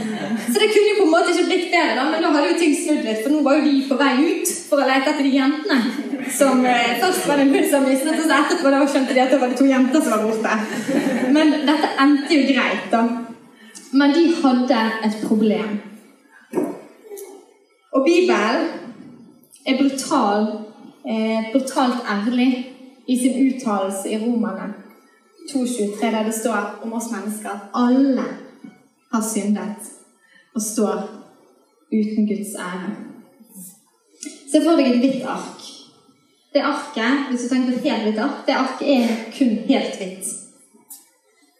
Så 0.52 0.60
det 0.62 0.68
kunne 0.70 0.90
jo 0.90 0.98
på 1.00 1.06
en 1.08 1.10
måte 1.10 1.32
ikke 1.32 1.48
blitt 1.48 1.72
bedre, 1.72 1.96
da, 1.98 2.04
men 2.10 2.22
da 2.22 2.30
hadde 2.36 2.52
jo 2.52 2.58
ting 2.60 2.76
snudd 2.78 3.02
litt. 3.02 3.24
For 3.24 3.34
nå 3.34 3.40
var 3.42 3.58
jo 3.58 3.64
de 3.66 3.80
på 3.88 3.98
vei 3.98 4.12
ut 4.22 4.52
for 4.68 4.82
å 4.82 4.86
lete 4.86 5.10
etter 5.10 5.26
de 5.26 5.32
jentene. 5.34 5.78
Som 6.36 6.62
eh, 6.66 6.92
Først 7.02 7.26
var 7.26 7.42
det 7.42 7.48
en 7.50 7.70
som 7.72 7.88
mistet, 7.88 8.14
og 8.14 8.28
så 8.28 8.38
etterpå 8.38 8.72
da 8.74 8.84
skjønte 8.86 9.16
de 9.16 9.24
at 9.24 9.34
det 9.34 9.40
var 9.42 9.50
det 9.50 9.58
to 9.58 9.66
jenter 9.66 10.06
som 10.06 10.14
var 10.14 10.22
borte. 10.28 11.32
Men 11.34 11.52
dette 11.66 11.90
endte 12.06 12.38
jo 12.38 12.46
greit, 12.52 12.86
da. 12.94 13.02
Men 13.96 14.14
de 14.14 14.24
hadde 14.38 14.80
et 15.08 15.18
problem. 15.26 15.76
Og 17.96 18.06
Bibelen 18.06 18.70
er 19.66 19.78
brutal, 19.82 20.46
eh, 21.10 21.50
brutalt 21.52 22.06
ærlig 22.14 22.75
i 23.08 23.18
sin 23.18 23.36
uttalelse 23.46 24.10
i 24.10 24.18
Romerne 24.18 24.74
2,23, 25.52 26.10
der 26.10 26.24
det 26.24 26.34
står 26.34 26.80
om 26.82 26.92
oss 26.92 27.10
mennesker 27.12 27.50
at 27.50 27.68
alle 27.74 28.24
har 29.12 29.22
syndet 29.34 29.92
og 30.54 30.62
står 30.62 31.02
uten 31.92 32.26
Guds 32.28 32.54
ære. 32.58 32.90
Se 34.50 34.62
for 34.64 34.78
deg 34.78 34.90
et 34.90 35.02
hvitt 35.04 35.24
ark. 35.28 35.62
Det 36.54 36.62
arket, 36.64 37.28
hvis 37.28 37.44
du 37.44 37.48
tenker 37.48 37.72
på 37.72 37.78
et 37.78 37.88
helt 37.90 38.06
hvitt 38.08 38.20
ark, 38.24 38.42
det 38.46 38.56
arket 38.56 38.92
er 38.96 39.14
kun 39.38 39.56
helt 39.70 39.98
hvitt. 40.00 40.30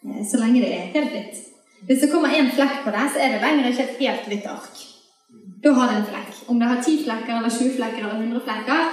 Eh, 0.03 0.23
så 0.29 0.39
lenge 0.41 0.63
det 0.63 0.73
er 0.73 0.91
helt 0.95 1.13
hvitt. 1.15 1.43
Hvis 1.87 2.01
det 2.03 2.11
kommer 2.11 2.33
én 2.33 2.49
flekk 2.51 2.83
på 2.83 2.93
det, 2.95 3.05
så 3.13 3.23
er 3.23 3.33
det 3.33 3.43
lenger 3.43 3.69
ikke 3.69 3.83
et 3.83 3.99
helt 3.99 4.31
hvitt 4.31 4.47
ark. 4.51 4.85
Da 5.63 5.73
har 5.73 5.91
det 5.91 5.97
en 5.99 6.09
flekk. 6.11 6.31
Om 6.47 6.59
det 6.59 6.67
har 6.71 6.81
ti 6.83 6.97
flekker, 7.03 7.37
eller 7.37 7.49
20 7.49 7.75
flekker 7.77 8.03
eller 8.03 8.19
100 8.19 8.41
flekker, 8.47 8.89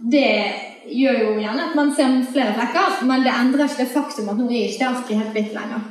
det 0.00 0.32
gjør 0.88 1.18
jo 1.22 1.30
gjerne 1.42 1.64
at 1.68 1.76
man 1.76 1.90
ser 1.94 2.20
flere 2.32 2.54
flekker, 2.56 3.00
men 3.08 3.24
det 3.26 3.34
endrer 3.34 3.66
ikke 3.66 3.82
det 3.82 3.92
faktum 3.92 4.30
at 4.32 4.38
nå 4.38 4.46
er 4.48 4.68
ikke 4.68 4.80
det 4.82 4.88
arket 4.88 5.20
helt 5.20 5.34
hvitt 5.36 5.56
lenger. 5.56 5.84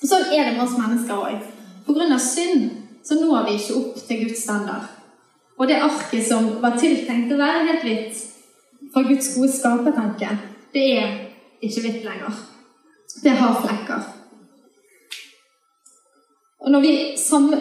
Sånn 0.00 0.30
er 0.32 0.46
det 0.46 0.54
med 0.56 0.64
oss 0.64 0.78
mennesker 0.78 1.24
òg. 1.24 1.48
Pga. 1.86 2.18
synd 2.18 2.70
så 3.04 3.16
når 3.16 3.46
vi 3.46 3.56
ikke 3.56 3.78
opp 3.80 3.96
til 4.06 4.24
Guds 4.24 4.42
standard. 4.44 4.86
Og 5.58 5.68
det 5.68 5.80
arket 5.82 6.24
som 6.24 6.46
var 6.62 6.78
tiltenkt 6.80 7.32
å 7.32 7.40
være 7.40 7.66
helt 7.68 7.84
hvitt 7.84 8.22
fra 8.92 9.02
Guds 9.08 9.34
gode 9.34 9.52
skapertanke, 9.52 10.30
det 10.72 10.86
er 11.00 11.12
ikke 11.60 11.84
hvitt 11.84 12.04
lenger. 12.04 12.40
Det 13.24 13.34
har 13.36 13.60
flekker. 13.60 14.08
Og 16.60 16.72
når 16.72 16.80
vi, 16.84 16.92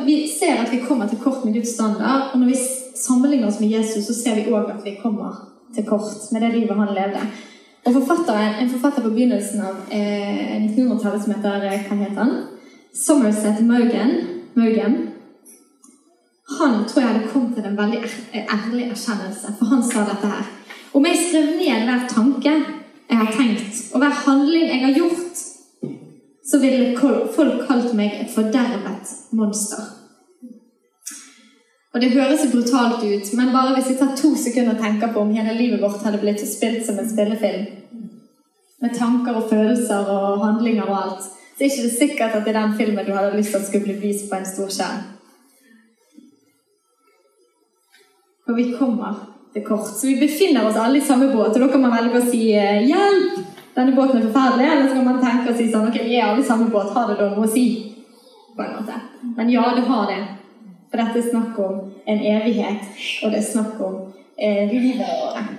vi, 0.05 0.15
ser 0.27 0.59
at 0.59 0.71
vi 0.71 0.81
kommer 0.83 1.07
til 1.07 1.21
kort 1.23 1.45
med 1.45 1.55
Guds 1.55 1.73
standard, 1.73 2.33
og 2.33 2.39
når 2.39 2.51
vi 2.51 2.59
sammenligner 2.99 3.47
oss 3.47 3.59
med 3.59 3.71
Jesus, 3.71 4.05
så 4.07 4.15
ser 4.15 4.39
vi 4.39 4.51
òg 4.51 4.73
at 4.73 4.83
vi 4.83 4.97
kommer 4.99 5.45
til 5.75 5.85
kort 5.87 6.31
med 6.31 6.41
det 6.45 6.53
livet 6.55 6.77
han 6.77 6.95
levde. 6.95 7.21
Og 7.85 7.95
En 7.95 8.69
forfatter 8.69 9.01
på 9.01 9.09
begynnelsen 9.09 9.61
av 9.61 9.75
eh, 9.91 10.57
1900-tallet 10.59 11.23
som 11.23 11.33
heter 11.33 11.69
eh, 11.69 11.85
Hva 11.87 11.95
heter 11.95 12.19
han? 12.23 12.35
Somerset 12.93 13.61
Maugham, 13.65 14.11
Maugham 14.55 14.97
han 16.57 16.85
tror 16.87 17.01
jeg 17.01 17.09
hadde 17.11 17.27
kommet 17.33 17.55
til 17.55 17.65
en 17.65 17.77
veldig 17.77 17.99
ærlig 18.33 18.85
erkjennelse, 18.89 19.53
for 19.57 19.65
han 19.65 19.83
sa 19.83 20.05
dette 20.07 20.31
her. 20.31 20.47
Om 20.93 21.05
jeg 21.05 21.19
skrev 21.21 21.45
ned 21.59 21.85
hver 21.85 22.07
tanke 22.09 22.53
jeg 23.09 23.17
har 23.17 23.31
tenkt, 23.37 23.93
og 23.93 24.01
hver 24.01 24.15
handling 24.25 24.65
jeg 24.71 24.81
har 24.85 24.93
gjort, 24.97 25.43
så 26.51 26.59
ville 26.59 26.97
folk 27.35 27.67
kalt 27.67 27.93
meg 27.93 28.17
et 28.23 28.33
fordervet 28.33 29.13
monster. 29.31 29.98
Og 31.93 32.01
Det 32.01 32.11
høres 32.11 32.39
så 32.39 32.49
brutalt 32.51 33.03
ut, 33.03 33.33
men 33.37 33.53
bare 33.53 33.73
hvis 33.75 33.89
vi 33.89 33.97
tar 33.97 34.15
to 34.17 34.35
sekunder 34.37 34.75
og 34.75 34.81
tenker 34.83 35.13
på 35.13 35.23
om 35.23 35.31
hele 35.33 35.55
livet 35.57 35.81
vårt 35.81 36.03
hadde 36.05 36.21
blitt 36.21 36.43
spilt 36.45 36.85
som 36.85 36.99
en 36.99 37.09
spillefilm, 37.09 37.65
med 38.81 38.93
tanker 38.95 39.35
og 39.35 39.49
følelser 39.49 40.11
og 40.13 40.43
handlinger 40.45 40.85
og 40.85 40.99
alt, 41.03 41.23
så 41.23 41.65
er 41.65 41.67
det 41.67 41.71
ikke 41.77 41.97
sikkert 41.97 42.35
at 42.37 42.45
det 42.45 42.53
er 42.55 42.61
den 42.61 42.77
filmen 42.77 43.05
du 43.05 43.11
hadde 43.11 43.37
lyst 43.37 43.51
til 43.51 43.59
at 43.59 43.67
skulle 43.67 43.83
bli 43.89 43.97
vist 44.07 44.29
på 44.29 44.37
en 44.37 44.45
stor 44.45 44.69
skjerm. 44.77 45.01
For 48.45 48.55
vi 48.55 48.71
kommer 48.79 49.17
til 49.53 49.65
kort. 49.65 49.89
Så 49.97 50.07
vi 50.07 50.15
befinner 50.21 50.69
oss 50.69 50.77
alle 50.77 50.97
i 50.97 51.05
samme 51.05 51.27
båt. 51.33 51.51
Og 51.53 51.59
da 51.59 51.67
kan 51.67 51.81
man 51.81 51.97
velge 51.97 52.21
å 52.21 52.29
si 52.31 52.53
eh, 52.53 52.85
'hjelp', 52.85 53.43
denne 53.75 53.95
båten 53.97 54.17
er 54.17 54.29
forferdelig. 54.29 54.71
Eller 54.71 54.87
så 54.87 54.95
kan 54.95 55.05
man 55.05 55.21
tenke 55.25 55.51
og 55.51 55.57
si 55.57 55.71
sånn 55.71 55.87
'ok, 55.89 55.99
vi 56.05 56.15
er 56.15 56.25
alle 56.29 56.41
i 56.41 56.49
samme 56.51 56.69
båt, 56.69 56.93
har 56.93 57.07
det 57.09 57.19
da 57.19 57.29
noe 57.29 57.45
å 57.45 57.53
si?' 57.53 57.95
På 58.55 58.63
en 58.63 58.75
måte. 58.77 58.95
Men 59.35 59.49
ja, 59.49 59.73
det 59.75 59.85
har 59.87 60.07
det. 60.07 60.38
For 60.89 61.01
dette 61.01 61.21
er 61.21 61.29
snakk 61.29 61.57
om 61.61 61.81
en 62.09 62.21
evighet, 62.33 62.85
og 63.23 63.31
det 63.31 63.41
er 63.41 63.51
snakk 63.51 63.81
om 63.85 63.97
eh, 64.41 64.69
livet 64.71 65.03
vårt. 65.05 65.51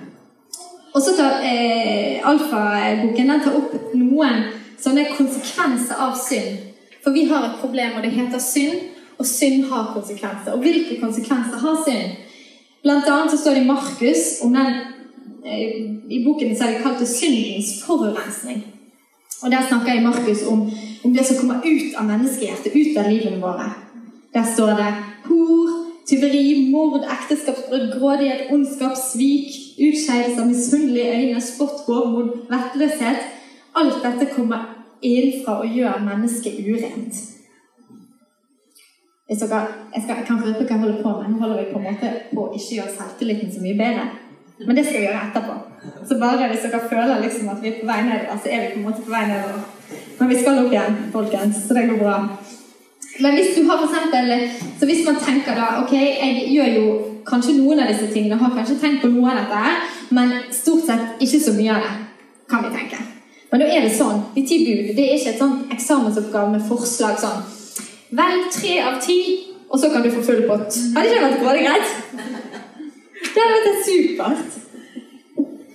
Og 0.91 1.01
så 1.01 1.13
tar 1.15 1.45
eh, 1.47 2.19
Alfa-boken 2.27 3.31
opp 3.55 3.77
noen 3.95 4.43
sånne 4.81 5.05
konsekvenser 5.15 6.01
av 6.03 6.17
synd. 6.19 6.67
For 7.01 7.15
vi 7.15 7.27
har 7.29 7.45
et 7.47 7.61
problem, 7.61 7.95
og 7.95 8.03
det 8.03 8.11
heter 8.17 8.43
synd. 8.43 8.89
Og 9.21 9.27
synd 9.29 9.67
har 9.69 9.91
konsekvenser. 9.93 10.55
Og 10.55 10.63
hvilke 10.65 10.97
konsekvenser 11.01 11.61
har 11.61 11.79
synd? 11.85 12.19
Blant 12.81 13.07
annet 13.07 13.31
så 13.31 13.37
står 13.37 13.59
det 13.59 13.61
i 13.61 13.69
Markus 13.69 14.23
om 14.41 14.55
den 14.57 14.79
eh, 15.45 15.75
I 16.09 16.23
boken 16.25 16.55
så 16.57 16.65
er 16.65 16.75
det 16.75 16.83
kalt 16.83 16.99
det 16.99 17.09
syndens 17.09 17.75
forurensning. 17.85 18.63
Og 19.41 19.51
Der 19.51 19.67
snakker 19.67 19.93
jeg 19.93 20.01
i 20.01 20.05
Markus 20.05 20.43
om, 20.47 20.65
om, 21.03 21.13
det 21.13 21.25
som 21.25 21.37
kommer 21.37 21.61
ut 21.65 21.95
av 21.97 22.05
menneskehjertet, 22.05 22.75
ut 22.75 22.97
av 22.97 23.09
livene 23.09 23.41
våre. 23.41 23.69
Der 24.33 24.43
står 24.55 24.71
det 24.79 24.91
hor, 25.25 25.69
tyveri, 26.09 26.71
mord, 26.71 27.03
ekteskapsbrudd, 27.15 27.99
grådighet, 27.99 28.41
ondskap, 28.51 28.95
svik, 29.11 29.49
utskeielser, 29.87 30.45
misunnelige 30.45 31.11
øyne, 31.17 31.41
spott, 31.41 31.83
hovmod, 31.87 32.29
vettløshet. 32.51 33.19
Alt 33.75 33.99
dette 34.03 34.33
kommer 34.35 34.59
innenfra 35.01 35.59
og 35.61 35.75
gjør 35.75 35.99
mennesket 36.05 36.53
urent. 36.73 37.13
Hvis 39.27 39.39
dere, 39.39 39.59
jeg, 39.95 40.03
skal, 40.03 40.15
jeg 40.15 40.25
kan 40.27 40.41
røpe 40.43 40.63
hva 40.63 40.75
jeg 40.75 40.79
holder 40.79 41.03
på 41.03 41.11
med. 41.17 41.29
Nå 41.31 41.37
holder 41.39 41.59
vi 41.59 41.69
på 41.73 41.79
en 41.79 41.85
måte 41.87 42.09
på 42.33 42.41
å 42.43 42.55
ikke 42.55 42.75
gjøre 42.77 42.95
selvtilliten 42.97 43.53
så 43.53 43.61
mye 43.63 43.77
bedre. 43.79 44.07
Men 44.67 44.77
det 44.77 44.83
skal 44.85 44.99
vi 44.99 45.05
gjøre 45.07 45.21
etterpå. 45.27 45.53
Så 46.09 46.17
bare 46.21 46.49
hvis 46.51 46.65
dere 46.65 46.81
føler 46.89 47.21
liksom 47.23 47.47
at 47.53 47.61
vi 47.63 47.71
er 47.71 47.77
på 47.79 47.87
vei 47.87 48.01
nedover, 48.09 48.41
så 48.43 48.51
er 48.51 48.65
vi 48.65 48.73
på 48.73 48.81
en 48.81 48.89
måte 48.89 49.05
på 49.05 49.13
vei 49.13 49.21
nedover. 49.29 49.63
Men 50.19 50.33
vi 50.33 50.41
skal 50.41 50.59
opp 50.61 50.75
igjen, 50.75 50.99
folkens. 51.15 51.63
Så 51.67 51.77
det 51.77 51.87
går 51.89 52.03
bra. 52.03 52.17
Men 53.21 53.37
hvis 53.37 53.55
du 53.55 53.63
har 53.69 53.77
for 53.77 53.87
eksempel, 53.87 54.33
så 54.79 54.87
hvis 54.89 55.05
man 55.05 55.17
tenker 55.21 55.57
da 55.57 55.67
Ok, 55.83 55.93
jeg 55.93 56.45
gjør 56.55 56.69
jo 56.75 56.85
kanskje 57.27 57.57
noen 57.59 57.83
av 57.83 57.91
disse 57.91 58.09
tingene, 58.13 58.39
har 58.41 58.55
kanskje 58.55 58.79
tenkt 58.81 59.03
på 59.03 59.11
noe 59.13 59.29
av 59.29 59.43
dette 59.43 59.61
men 60.11 60.33
stort 60.51 60.85
sett 60.85 61.23
ikke 61.23 61.39
så 61.39 61.53
mye 61.55 61.75
av 61.75 61.85
det, 61.85 61.91
kan 62.51 62.65
vi 62.65 62.71
tenke. 62.75 62.99
Men 63.51 63.63
da 63.63 63.67
er 63.67 63.85
det 63.85 63.93
sånn. 63.95 64.25
De 64.35 64.43
ti 64.47 64.61
bud 64.65 64.91
det 64.97 65.05
er 65.05 65.17
ikke 65.17 65.33
et 65.33 65.43
sånt 65.43 65.71
eksamensoppgave 65.75 66.53
med 66.53 66.67
forslag 66.67 67.19
sånn 67.19 67.43
Velg 68.15 68.49
tre 68.51 68.73
av 68.83 68.97
ti, 68.99 69.17
og 69.71 69.79
så 69.79 69.87
kan 69.91 70.03
du 70.03 70.09
få 70.11 70.23
full 70.25 70.41
pott. 70.49 70.75
Hadde 70.97 71.07
ikke 71.07 71.15
det 71.15 71.27
vært 71.29 71.43
grådig 71.45 71.61
greit? 71.63 71.93
Det 73.21 73.45
hadde 73.45 73.59
vært 73.61 73.85
supert. 73.87 74.57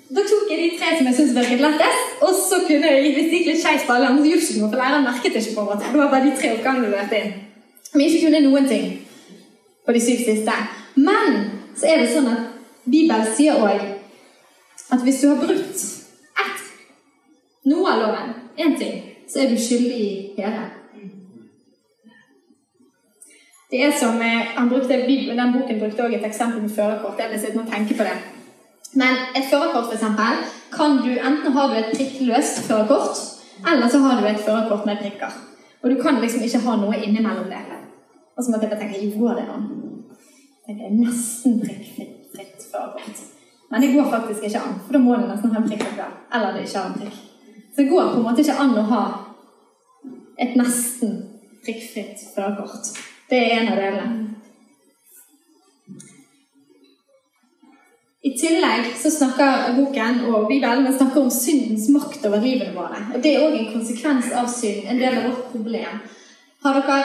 Da 0.07 0.23
tok 0.23 0.51
jeg 0.53 0.59
de 0.61 0.79
tre 0.79 0.93
som 0.99 1.09
jeg 1.09 1.17
syntes 1.17 1.35
virket 1.35 1.63
lettest, 1.65 2.11
og 2.23 2.35
så 2.39 2.61
kunne 2.67 2.91
jeg, 2.93 3.15
hvis 3.17 3.27
det 3.31 3.39
gikk 3.41 3.49
litt 3.51 3.63
skeis 3.63 3.87
på 3.87 3.97
alle 3.97 4.13
andre, 4.13 4.23
så 4.23 4.31
gjorde 4.31 4.45
ikke 4.47 4.61
noe, 4.61 4.71
for 4.71 4.83
læreren 4.83 5.07
merket 5.07 5.39
ikke 5.41 5.55
på 5.57 5.65
måte. 5.67 5.89
Det 5.91 6.01
var 6.01 6.13
bare 6.13 6.29
de 6.29 6.37
tre 6.39 6.53
oppgangene 6.55 6.87
du 6.87 6.95
lærte 6.95 7.19
inn. 7.19 7.33
Men 7.95 8.05
ikke 8.05 8.21
kunne 8.27 8.43
noen 8.45 8.69
ting 8.71 8.87
på 9.87 9.97
de 9.97 10.03
syv 10.05 10.23
siste. 10.29 10.55
Men 10.95 11.35
så 11.79 11.91
er 11.91 12.03
det 12.03 12.13
sånn 12.13 12.31
at 12.31 12.47
Bibelen 12.87 13.27
sier 13.35 13.59
òg 13.59 13.83
at 14.95 15.03
hvis 15.03 15.21
du 15.25 15.27
har 15.33 15.43
brutt 15.43 15.83
ett, 16.45 16.65
noe 17.67 17.91
av 17.91 18.05
loven, 18.05 18.33
én 18.63 18.79
ting, 18.79 19.03
så 19.27 19.43
er 19.43 19.51
du 19.51 19.59
skyldig 19.59 19.99
i 19.99 20.11
hele. 20.39 20.69
Det 23.67 23.83
er 23.83 23.91
som, 23.91 24.23
eh, 24.23 24.55
han 24.55 24.69
brukte, 24.69 24.95
Den 24.95 25.53
boken 25.53 25.79
brukte 25.79 26.03
også 26.03 26.17
et 26.17 26.27
eksempel 26.27 26.63
med 26.63 26.71
førerkort. 26.71 27.19
Jeg 27.19 27.29
ble 27.29 27.41
sittende 27.41 27.65
og 27.67 27.73
tenke 27.73 27.95
på 27.99 28.07
det. 28.07 28.36
Men 28.95 29.17
et 29.37 29.49
førerkort, 29.51 29.93
f.eks., 29.93 30.53
kan 30.77 30.97
du 31.05 31.11
enten 31.17 31.53
ha 31.53 31.67
et 31.79 31.93
prikkløst 31.95 32.65
førerkort, 32.69 33.19
eller 33.67 33.89
så 33.89 33.99
har 34.05 34.21
du 34.21 34.27
et 34.29 34.45
førerkort 34.45 34.87
med 34.87 35.01
prikker. 35.01 35.33
Og 35.83 35.91
du 35.91 36.03
kan 36.03 36.21
liksom 36.21 36.43
ikke 36.43 36.63
ha 36.65 36.77
noe 36.81 36.99
innimellom 36.99 37.51
det. 37.51 37.63
Og 38.37 38.45
så 38.45 38.53
måtte 38.53 38.69
jeg 38.69 38.79
tenke 38.81 39.05
jo, 39.05 39.21
går 39.21 39.41
det 39.41 39.47
an? 39.53 39.69
Det 40.67 40.75
er 40.75 40.97
nesten 40.97 41.61
prikkfritt 41.63 42.67
førerkort. 42.73 43.23
Men 43.71 43.83
det 43.83 43.95
går 43.95 44.11
faktisk 44.11 44.43
ikke 44.45 44.63
an, 44.63 44.81
for 44.87 44.97
da 44.97 45.03
må 45.03 45.17
du 45.17 45.27
nesten 45.27 45.55
ha 45.55 45.63
en 45.63 45.69
prikk 45.69 45.87
Eller 46.35 46.53
det 46.53 46.67
ikke 46.67 46.79
har 46.79 46.91
en 46.91 47.01
prikk. 47.01 47.23
Så 47.75 47.83
det 47.83 47.89
går 47.91 48.13
på 48.13 48.19
en 48.19 48.27
måte 48.27 48.43
ikke 48.43 48.61
an 48.63 48.79
å 48.79 48.87
ha 48.91 49.05
et 50.39 50.57
nesten 50.57 51.17
prikkfritt 51.65 52.23
førerkort. 52.35 52.93
Det 53.31 53.39
er 53.39 53.61
en 53.61 53.73
av 53.73 53.81
delene. 53.81 54.26
I 58.27 58.33
tillegg 58.35 58.89
så 58.99 59.11
snakker 59.15 59.77
boken 59.77 60.25
og 60.33 60.49
Bibelen 60.51 60.89
snakker 60.91 61.21
om 61.23 61.31
syndens 61.31 61.87
makt 61.95 62.27
over 62.27 62.43
livene 62.43 62.75
våre. 62.75 62.99
Og 63.15 63.23
Det 63.23 63.35
er 63.35 63.45
òg 63.45 63.55
en 63.55 63.73
konsekvens 63.77 64.33
av 64.35 64.51
synd, 64.51 64.89
en 64.91 64.99
del 64.99 65.21
av 65.21 65.29
vårt 65.31 65.47
problem. 65.53 66.03
Har 66.65 66.81
dere 66.81 66.99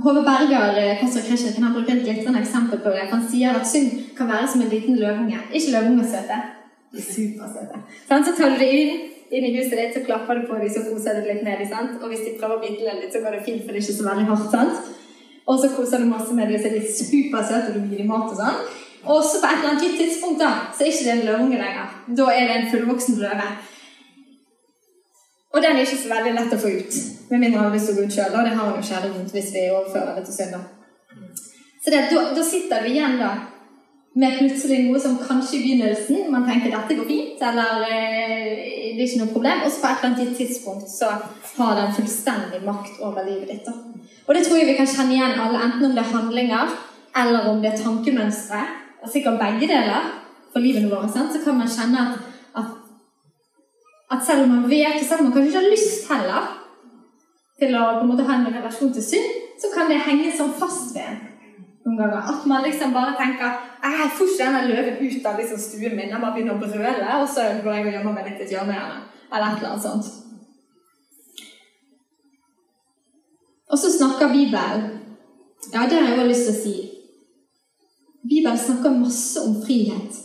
Hove 0.00 0.22
Berger, 0.24 0.96
pastor 1.00 1.24
Kristin, 1.26 1.62
har 1.62 1.74
brukt 1.74 1.90
et 1.90 2.04
glitrende 2.04 2.40
eksempel 2.40 2.78
på 2.80 2.92
det. 2.94 3.08
Han 3.10 3.24
sier 3.28 3.58
at 3.58 3.66
synd 3.68 3.90
kan 4.16 4.30
være 4.30 4.48
som 4.48 4.62
en 4.62 4.70
liten 4.72 4.96
løvunge. 4.96 5.40
Ikke 5.52 5.74
løvunger 5.74 6.06
søte. 6.12 6.38
De 6.92 7.02
er 7.02 7.08
supersøte. 7.16 7.82
Så 8.08 8.36
tar 8.38 8.54
du 8.54 8.62
det 8.62 8.70
inn 8.78 9.00
inn 9.30 9.46
i 9.46 9.52
huset 9.56 9.76
ditt, 9.78 9.94
så 9.94 10.02
klapper 10.06 10.40
du 10.40 10.46
på 10.48 10.58
dem, 10.58 10.70
så 10.70 10.82
koser 10.86 11.20
du 11.20 11.28
litt 11.28 11.42
med 11.46 11.60
dem. 11.62 11.90
Og 12.02 12.08
hvis 12.10 12.24
de 12.26 12.36
prøver 12.38 12.56
å 12.56 12.62
bite 12.62 12.86
deg 12.86 13.02
litt, 13.02 13.12
så 13.14 13.22
går 13.22 13.36
det 13.36 13.44
fint, 13.46 13.62
for 13.62 13.70
det 13.70 13.78
er 13.78 13.84
ikke 13.84 13.98
så 13.98 14.06
veldig 14.08 14.28
hardt. 14.30 14.48
sant? 14.54 14.94
Og 15.46 15.58
så 15.62 15.70
koser 15.74 16.02
du 16.02 16.10
masse 16.10 16.34
med 16.34 16.50
dem, 16.50 16.58
så 16.62 16.70
er 16.70 16.78
de 16.78 16.94
supersøte, 16.94 17.68
og 17.70 17.76
du 17.76 17.92
gir 17.92 18.02
dem 18.02 18.10
mat 18.10 18.32
og 18.32 18.38
sånn. 18.40 18.64
Og 19.04 19.22
så 19.24 19.40
på 19.40 19.48
et 19.48 19.58
eller 19.58 19.70
annet 19.70 19.98
tidspunkt 19.98 20.40
da, 20.42 20.50
så 20.74 20.84
er 20.84 20.90
ikke 20.92 21.06
det 21.06 21.12
en 21.12 21.26
løveunge 21.28 21.60
lenger. 21.60 21.92
Da 22.18 22.26
er 22.34 22.48
det 22.48 22.56
en 22.56 22.70
fullvoksen 22.72 23.20
løve. 23.20 23.46
Og 25.52 25.62
den 25.62 25.76
er 25.76 25.86
ikke 25.86 26.02
så 26.02 26.10
veldig 26.14 26.34
lett 26.36 26.52
å 26.54 26.60
få 26.64 26.74
ut. 26.80 26.98
Med 27.30 27.38
mindre 27.42 27.60
han 27.60 27.70
har 27.70 27.76
lyst 27.76 27.88
til 27.90 27.96
å 27.96 28.00
gå 28.00 28.06
ut 28.06 28.18
sjøl. 28.18 28.34
Det 28.34 28.52
har 28.58 28.60
han 28.60 28.76
jo 28.76 28.88
sjelden 28.90 29.32
hvis 29.32 29.54
vi 29.54 29.64
overfører 29.70 30.18
det 30.18 30.26
til 30.28 30.36
søndag. 30.36 30.68
Så 31.80 31.90
det, 31.94 32.02
da, 32.12 32.26
da 32.36 32.44
sitter 32.44 32.84
vi 32.84 32.92
igjen 32.98 33.16
da 33.18 33.30
med 34.20 34.38
plutselig 34.40 34.80
noe 34.84 35.00
som 35.00 35.18
kanskje 35.22 35.56
i 35.56 35.62
begynnelsen 35.64 36.32
man 36.34 36.42
tenker 36.48 36.72
dette 36.72 36.96
går 36.98 37.06
fint, 37.06 37.42
eller 37.46 37.84
eh, 37.86 38.96
det 38.96 38.98
er 38.98 39.06
ikke 39.06 39.20
noe 39.22 39.34
problem, 39.34 39.62
og 39.64 39.70
så 39.70 39.82
på 39.82 39.90
et 39.90 40.02
eller 40.02 40.08
annet 40.10 40.36
tidspunkt 40.38 40.90
så 40.90 41.12
har 41.60 41.78
den 41.78 41.94
fullstendig 41.94 42.60
makt 42.66 42.98
over 43.06 43.26
livet 43.28 43.52
ditt. 43.52 43.68
Da. 43.68 43.76
Og 44.26 44.34
det 44.34 44.42
tror 44.46 44.58
jeg 44.58 44.68
vi 44.72 44.76
kan 44.78 44.90
kjenne 44.90 45.14
igjen 45.14 45.38
alle, 45.44 45.62
enten 45.62 45.86
om 45.88 45.94
det 45.94 46.02
er 46.02 46.14
handlinger 46.14 46.74
eller 47.22 47.48
om 47.50 47.62
det 47.62 47.72
er 47.72 47.82
tankemønstre. 47.84 48.60
Sikkert 49.08 49.40
begge 49.40 49.68
deler 49.70 50.10
for 50.52 50.60
livet 50.60 50.90
vårt? 50.90 51.14
Så 51.14 51.40
kan 51.44 51.58
man 51.58 51.70
kjenne 51.70 52.04
at, 52.06 52.18
at, 52.60 52.70
at, 54.10 54.26
selv 54.26 54.44
om 54.44 54.54
man 54.56 54.70
vet, 54.70 55.00
og 55.00 55.06
selv 55.08 55.20
om 55.20 55.30
man 55.30 55.32
kanskje 55.32 55.48
ikke 55.48 55.62
har 55.62 55.72
lyst 55.72 56.10
heller 56.10 56.52
til 57.60 57.76
å 57.76 57.86
på 57.96 58.04
en 58.04 58.12
måte 58.12 58.28
ha 58.28 58.36
en 58.36 58.52
relasjon 58.52 58.92
til 58.92 59.04
synd, 59.04 59.34
så 59.60 59.72
kan 59.74 59.88
det 59.88 60.00
henge 60.04 60.32
sånn 60.36 60.52
fast 60.56 60.94
ved 60.96 61.08
en 61.08 61.20
noen 61.84 61.98
ganger. 61.98 62.22
At 62.32 62.46
man 62.46 62.64
liksom 62.64 62.92
bare 62.92 63.16
tenker 63.18 63.68
jeg 63.80 64.10
får 64.16 64.32
ikke 64.32 64.44
denne 64.44 64.62
løven 64.68 64.98
ut 65.00 65.26
av 65.26 65.38
liksom 65.40 65.60
stuen 65.60 65.96
min. 65.96 66.10
Jeg 66.12 66.20
bare 66.20 66.34
begynner 66.36 66.56
å 66.56 66.60
brøle, 66.60 67.12
og 67.20 67.28
så 67.28 67.46
går 67.64 67.76
jeg 67.78 67.86
og 67.86 67.94
gjemmer 67.96 68.16
meg 68.16 68.28
litt 68.28 68.42
i 68.42 68.46
et 68.46 68.54
hjørne. 68.56 68.80
Eller 69.30 69.46
et 69.46 69.62
eller 69.62 69.70
annet 69.70 69.86
sånt. 69.86 70.10
Og 73.70 73.78
så 73.78 73.92
snakker 73.98 74.32
Bibelen 74.32 74.88
Ja, 75.72 75.84
det 75.86 76.00
har 76.00 76.08
jeg 76.08 76.16
også 76.16 76.26
lyst 76.26 76.46
til 76.48 76.54
å 76.54 76.60
si. 76.60 76.76
Bibelen 78.30 78.58
snakker 78.58 78.90
masse 78.90 79.40
om 79.40 79.62
frihet. 79.62 80.18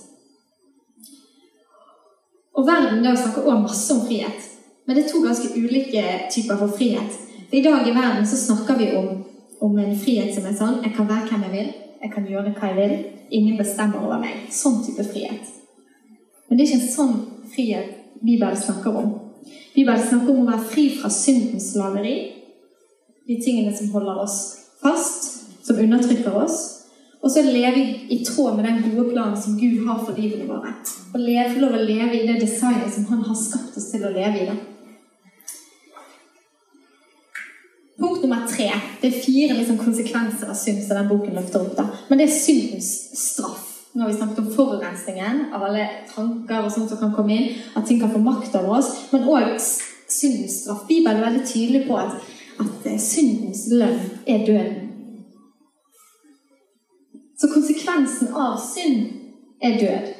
Og 2.55 2.67
verden 2.67 3.03
da 3.03 3.15
snakker 3.15 3.41
også 3.41 3.61
masse 3.61 3.93
om 3.93 4.03
frihet. 4.07 4.51
Men 4.85 4.95
det 4.95 5.03
er 5.03 5.09
to 5.09 5.21
ganske 5.23 5.49
ulike 5.57 6.03
typer 6.31 6.57
for 6.57 6.77
frihet. 6.77 7.17
For 7.49 7.57
I 7.57 7.63
dag 7.65 7.87
i 7.87 7.95
verden 7.95 8.27
så 8.27 8.37
snakker 8.37 8.77
vi 8.77 8.91
om, 8.97 9.23
om 9.59 9.79
en 9.79 9.97
frihet 9.99 10.35
som 10.35 10.45
er 10.45 10.53
sånn 10.53 10.83
Jeg 10.83 10.93
kan 10.95 11.09
være 11.09 11.27
hvem 11.31 11.47
jeg 11.47 11.53
vil. 11.55 11.73
Jeg 12.03 12.13
kan 12.13 12.29
gjøre 12.29 12.53
hva 12.53 12.69
jeg 12.69 12.77
vil. 12.77 12.95
Ingen 13.31 13.57
bestemmer 13.57 14.05
over 14.05 14.21
meg. 14.21 14.45
Sånn 14.53 14.83
type 14.85 15.07
frihet. 15.09 15.49
Men 16.47 16.57
det 16.57 16.67
er 16.67 16.69
ikke 16.69 16.83
en 16.83 16.93
sånn 16.93 17.15
frihet 17.55 18.21
Bibelen 18.21 18.57
snakker 18.57 19.01
om. 19.01 19.11
Bibelen 19.73 20.07
snakker 20.07 20.29
om 20.33 20.45
å 20.45 20.51
være 20.51 20.69
fri 20.69 20.85
fra 20.99 21.09
syndens 21.09 21.71
slaveri. 21.73 22.15
De 23.25 23.41
tingene 23.41 23.73
som 23.73 23.89
holder 23.97 24.21
oss 24.21 24.39
fast, 24.81 25.31
som 25.65 25.81
undertrykker 25.81 26.37
oss. 26.45 26.74
Og 27.25 27.31
så 27.31 27.41
leve 27.41 27.81
i 28.09 28.19
tråd 28.25 28.55
med 28.55 28.67
den 28.67 28.83
gode 28.85 29.09
planen 29.09 29.41
som 29.41 29.57
Gud 29.57 29.87
har 29.87 29.97
for 30.05 30.13
livene 30.13 30.45
våre. 30.45 30.75
Og 31.13 31.19
leve, 31.19 31.49
få 31.55 31.63
lov 31.63 31.73
å 31.73 31.81
leve 31.81 32.19
i 32.19 32.27
det 32.27 32.37
designet 32.43 32.93
som 32.93 33.07
Han 33.09 33.23
har 33.25 33.37
skapt 33.39 33.77
oss 33.79 33.89
til 33.89 34.05
å 34.05 34.13
leve 34.13 34.43
i. 34.43 34.45
det. 34.51 34.57
Punkt 37.97 38.21
nummer 38.21 38.45
tre. 38.45 38.69
Det 39.01 39.09
er 39.09 39.23
fire 39.25 39.57
liksom, 39.57 39.81
konsekvenser 39.81 40.53
av 40.53 40.59
synd 40.59 40.83
som 40.85 40.99
den 40.99 41.09
boken 41.09 41.33
løfter 41.39 41.65
opp. 41.65 41.73
da. 41.79 41.87
Men 42.11 42.21
det 42.21 42.29
er 42.29 42.37
syndens 42.37 42.91
straff. 43.17 43.71
Nå 43.95 44.03
har 44.03 44.11
vi 44.11 44.17
snakket 44.19 44.43
om 44.43 44.53
forurensningen 44.53 45.45
av 45.55 45.63
alle 45.63 45.89
tanker 46.13 46.65
og 46.65 46.71
sånt 46.71 46.91
som 46.93 47.01
kan 47.01 47.15
komme 47.15 47.39
inn. 47.39 47.61
At 47.73 47.87
ting 47.87 48.01
kan 48.03 48.13
få 48.13 48.21
makt 48.21 48.53
over 48.59 48.77
oss. 48.77 48.91
Men 49.09 49.25
òg 49.25 49.55
syndens 49.57 50.61
straff. 50.61 50.85
Bibelen 50.87 51.23
er 51.23 51.31
veldig 51.31 51.47
tydelig 51.47 51.87
på 51.87 51.97
at, 51.97 52.19
at 52.59 52.91
eh, 52.91 53.01
syndens 53.01 53.65
lønn 53.71 54.03
er 54.27 54.45
døden. 54.45 54.84
Så 57.35 57.49
konsekvensen 57.51 58.33
av 58.33 58.59
synd 58.61 59.01
er 59.63 59.79
død. 59.79 60.13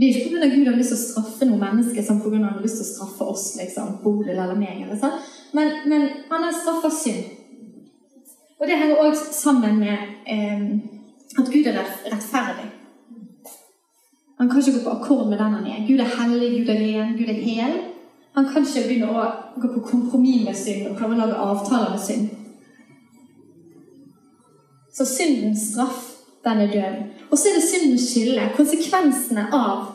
Det 0.00 0.08
er 0.08 0.16
ikke 0.16 0.30
pga. 0.30 0.48
Gud 0.54 0.66
har 0.66 0.78
lyst 0.78 0.94
til 0.94 0.98
å 0.98 1.02
straffe 1.02 1.46
noen 1.46 1.60
mennesker 1.60 2.04
som 2.06 2.22
pga. 2.22 2.38
han 2.38 2.48
har 2.48 2.62
lyst 2.62 2.80
til 2.80 2.86
å 2.86 2.92
straffe 2.94 3.28
oss, 3.34 3.44
liksom, 3.60 3.98
Bodil 4.04 4.32
eller 4.38 4.56
meg. 4.56 4.80
Eller 4.86 4.96
sånn. 4.98 5.20
men, 5.52 5.72
men, 5.92 6.08
han 6.30 6.46
har 6.46 6.56
straffa 6.56 6.90
synd. 6.90 7.36
Og 8.60 8.66
det 8.68 8.76
henger 8.80 9.02
òg 9.04 9.14
sammen 9.16 9.78
med 9.80 9.98
eh, 10.28 10.64
at 11.38 11.52
Gud 11.52 11.68
er 11.68 11.78
rettferdig. 11.80 12.66
Han 14.40 14.48
kan 14.48 14.60
ikke 14.60 14.78
gå 14.78 14.84
på 14.84 14.96
akkord 14.96 15.28
med 15.28 15.38
den 15.38 15.56
han 15.58 15.66
er. 15.68 15.86
Gud 15.88 16.00
er 16.00 16.12
hellig, 16.16 16.50
Gud 16.58 16.68
er 16.72 16.80
ren, 16.80 17.16
Gud 17.16 17.28
er 17.28 17.40
hel. 17.44 17.78
Han 18.36 18.46
kan 18.48 18.64
ikke 18.64 18.86
begynne 18.88 19.12
å 19.12 19.24
gå 19.60 19.68
på 19.74 19.82
kompromiss 19.84 20.46
med 20.46 20.56
synd 20.56 20.86
og 20.88 20.96
prøve 20.96 21.16
å 21.16 21.20
lage 21.20 21.40
avtaler 21.44 21.92
med 21.92 22.00
synd. 22.00 22.39
Så 24.94 25.04
syndens 25.04 25.72
straff, 25.72 26.00
den 26.44 26.58
er 26.58 26.72
død. 26.72 26.96
Og 27.30 27.38
så 27.38 27.48
er 27.48 27.54
det 27.54 27.68
syndens 27.68 28.10
skille. 28.10 28.50
Konsekvensene 28.56 29.46
av, 29.52 29.86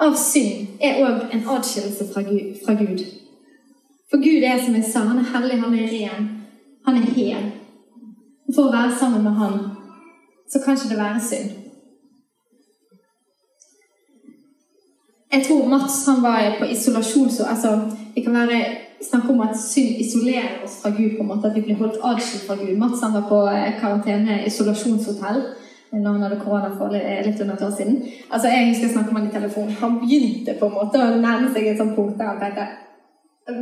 av 0.00 0.16
synd 0.18 0.80
er 0.80 1.00
òg 1.06 1.32
en 1.32 1.48
adskillelse 1.56 2.08
fra 2.12 2.22
Gud, 2.26 2.54
fra 2.66 2.74
Gud. 2.74 3.02
For 4.10 4.20
Gud 4.20 4.44
er, 4.44 4.58
som 4.64 4.74
jeg 4.74 4.84
sa, 4.84 5.06
han 5.08 5.18
er 5.18 5.30
hellig, 5.32 5.60
han 5.62 5.74
er 5.74 5.92
ren, 5.96 6.30
han 6.86 6.96
er 7.00 7.12
hel. 7.16 7.50
Og 8.48 8.54
for 8.54 8.68
å 8.68 8.74
være 8.74 8.98
sammen 8.98 9.24
med 9.24 9.38
han, 9.40 9.58
så 10.52 10.60
kan 10.60 10.76
ikke 10.76 10.92
det 10.92 10.98
være 11.00 11.26
synd. 11.30 11.58
Jeg 15.32 15.46
tror 15.46 15.68
Mats 15.68 16.02
han 16.06 16.20
var 16.22 16.58
på 16.58 16.66
isolasjon 16.68 17.30
så 17.32 17.44
altså, 17.48 17.70
Det 18.14 18.24
kan 18.24 18.34
være 18.34 18.58
snakke 19.04 19.32
om 19.32 19.42
at 19.44 19.56
synd 19.58 20.00
isolerer 20.04 20.62
oss 20.64 20.78
fra 20.82 20.92
Gud, 20.94 21.16
på 21.16 21.24
en 21.24 21.30
måte, 21.32 21.48
at 21.48 21.56
vi 21.56 21.64
blir 21.66 21.80
holdt 21.80 22.00
adskilt 22.02 22.46
fra 22.46 22.56
Gud. 22.60 22.76
Mats 22.78 23.02
han 23.02 23.16
var 23.16 23.26
på 23.30 23.40
eh, 23.50 23.74
karantene 23.80 24.42
isolasjonshotell 24.46 25.42
når 25.92 26.12
han 26.12 26.22
hadde 26.24 26.38
korona 26.40 26.70
for 26.78 26.94
litt 26.94 27.40
under 27.44 27.54
et 27.54 27.64
år 27.66 27.74
siden. 27.76 27.98
Altså, 28.30 28.48
Jeg 28.48 28.68
husker 28.68 28.86
jeg 28.86 28.94
snakket 28.94 29.12
med 29.12 29.20
han 29.20 29.28
i 29.28 29.34
telefon. 29.34 29.74
Han 29.80 29.98
begynte 30.00 30.54
på 30.60 30.70
en 30.70 30.78
måte 30.78 31.02
å 31.02 31.18
nærme 31.20 31.52
seg 31.52 31.68
et 31.68 31.82
sånt 31.82 31.96
punkt 31.98 32.16
der 32.18 32.32
han 32.32 32.78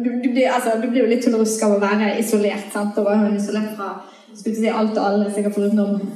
du, 0.05 0.11
du, 0.22 0.29
blir, 0.31 0.46
altså, 0.53 0.76
du 0.83 0.90
blir 0.90 1.03
jo 1.03 1.11
litt 1.11 1.24
tullerusk 1.24 1.62
av 1.64 1.79
å 1.79 1.83
være 1.83 2.12
isolert. 2.20 2.68
sant? 2.72 2.98
Og 3.00 3.09
være 3.09 3.35
isolert 3.37 3.72
fra 3.79 3.94
skulle 4.35 4.57
si 4.57 4.68
alt 4.68 4.98
og 4.98 5.07
alle, 5.07 5.31
sikkert 5.35 5.57
foruten 5.57 6.11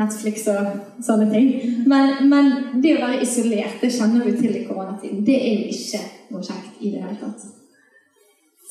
Netflix 0.00 0.46
og 0.48 1.02
sånne 1.04 1.28
ting. 1.32 1.50
Men, 1.90 2.28
men, 2.30 2.52
det 2.82 2.96
å 2.96 3.02
være 3.04 3.22
isolert, 3.26 3.80
det 3.82 3.92
kjenner 3.92 4.24
vi 4.24 4.36
til 4.38 4.54
i 4.56 4.66
koronatiden. 4.68 5.24
Det 5.26 5.36
er 5.36 5.56
jo 5.58 5.74
ikke 5.74 6.04
noe 6.30 6.46
kjekt 6.46 6.80
i 6.80 6.94
det 6.94 7.02
hele 7.02 7.18
tatt. 7.20 7.59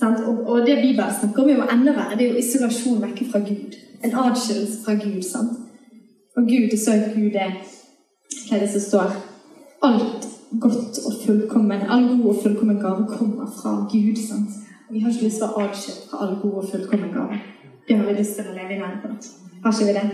Og, 0.02 0.48
og, 0.50 0.68
det 0.68 0.76
Bibelen 0.82 1.14
snakker 1.20 1.44
om, 1.44 1.50
er 1.50 1.56
jo 1.56 1.66
enda 1.72 1.92
verre. 1.92 2.18
Det 2.18 2.26
er 2.26 2.34
jo 2.34 2.40
isolasjon 2.40 3.02
vekk 3.02 3.24
fra 3.32 3.40
Gud. 3.40 3.76
En 4.04 4.16
adskillelse 4.16 4.78
fra 4.86 4.94
Gud. 4.94 5.22
sant? 5.24 5.52
Og 6.38 6.44
Gud, 6.44 6.78
så 6.78 6.92
er 6.92 7.14
Gud 7.16 7.32
det 7.36 7.48
Hva 8.48 8.56
er 8.56 8.60
det 8.60 8.70
som 8.72 8.82
står? 8.82 9.16
Alt 9.84 10.28
godt 10.60 11.00
og 11.06 11.14
fullkommen, 11.26 11.82
all 11.82 12.08
god 12.08 12.36
og 12.36 12.42
fullkommen 12.44 12.80
gave 12.80 13.08
kommer 13.18 13.48
fra 13.62 13.76
Gud. 13.92 14.16
sant? 14.28 14.50
Og 14.88 14.96
vi 14.96 15.00
har 15.00 15.12
ikke 15.12 15.26
lyst 15.28 15.42
til 15.42 15.48
å 15.48 15.54
være 15.58 15.70
adskilt 15.70 16.06
fra 16.10 16.22
all 16.24 16.36
god 16.42 16.56
og 16.64 16.70
fullkommen 16.72 17.12
gave. 17.14 17.42
Det 17.88 17.98
har 17.98 18.06
vi 18.06 18.14
lyst 18.22 18.36
til 18.38 18.48
å 18.50 18.56
leve 18.56 18.76
i 18.78 18.82
verden 18.82 19.02
på. 19.04 19.08
Har 19.64 19.74
ikke 19.74 19.86
vi 19.86 19.98
det? 19.98 20.08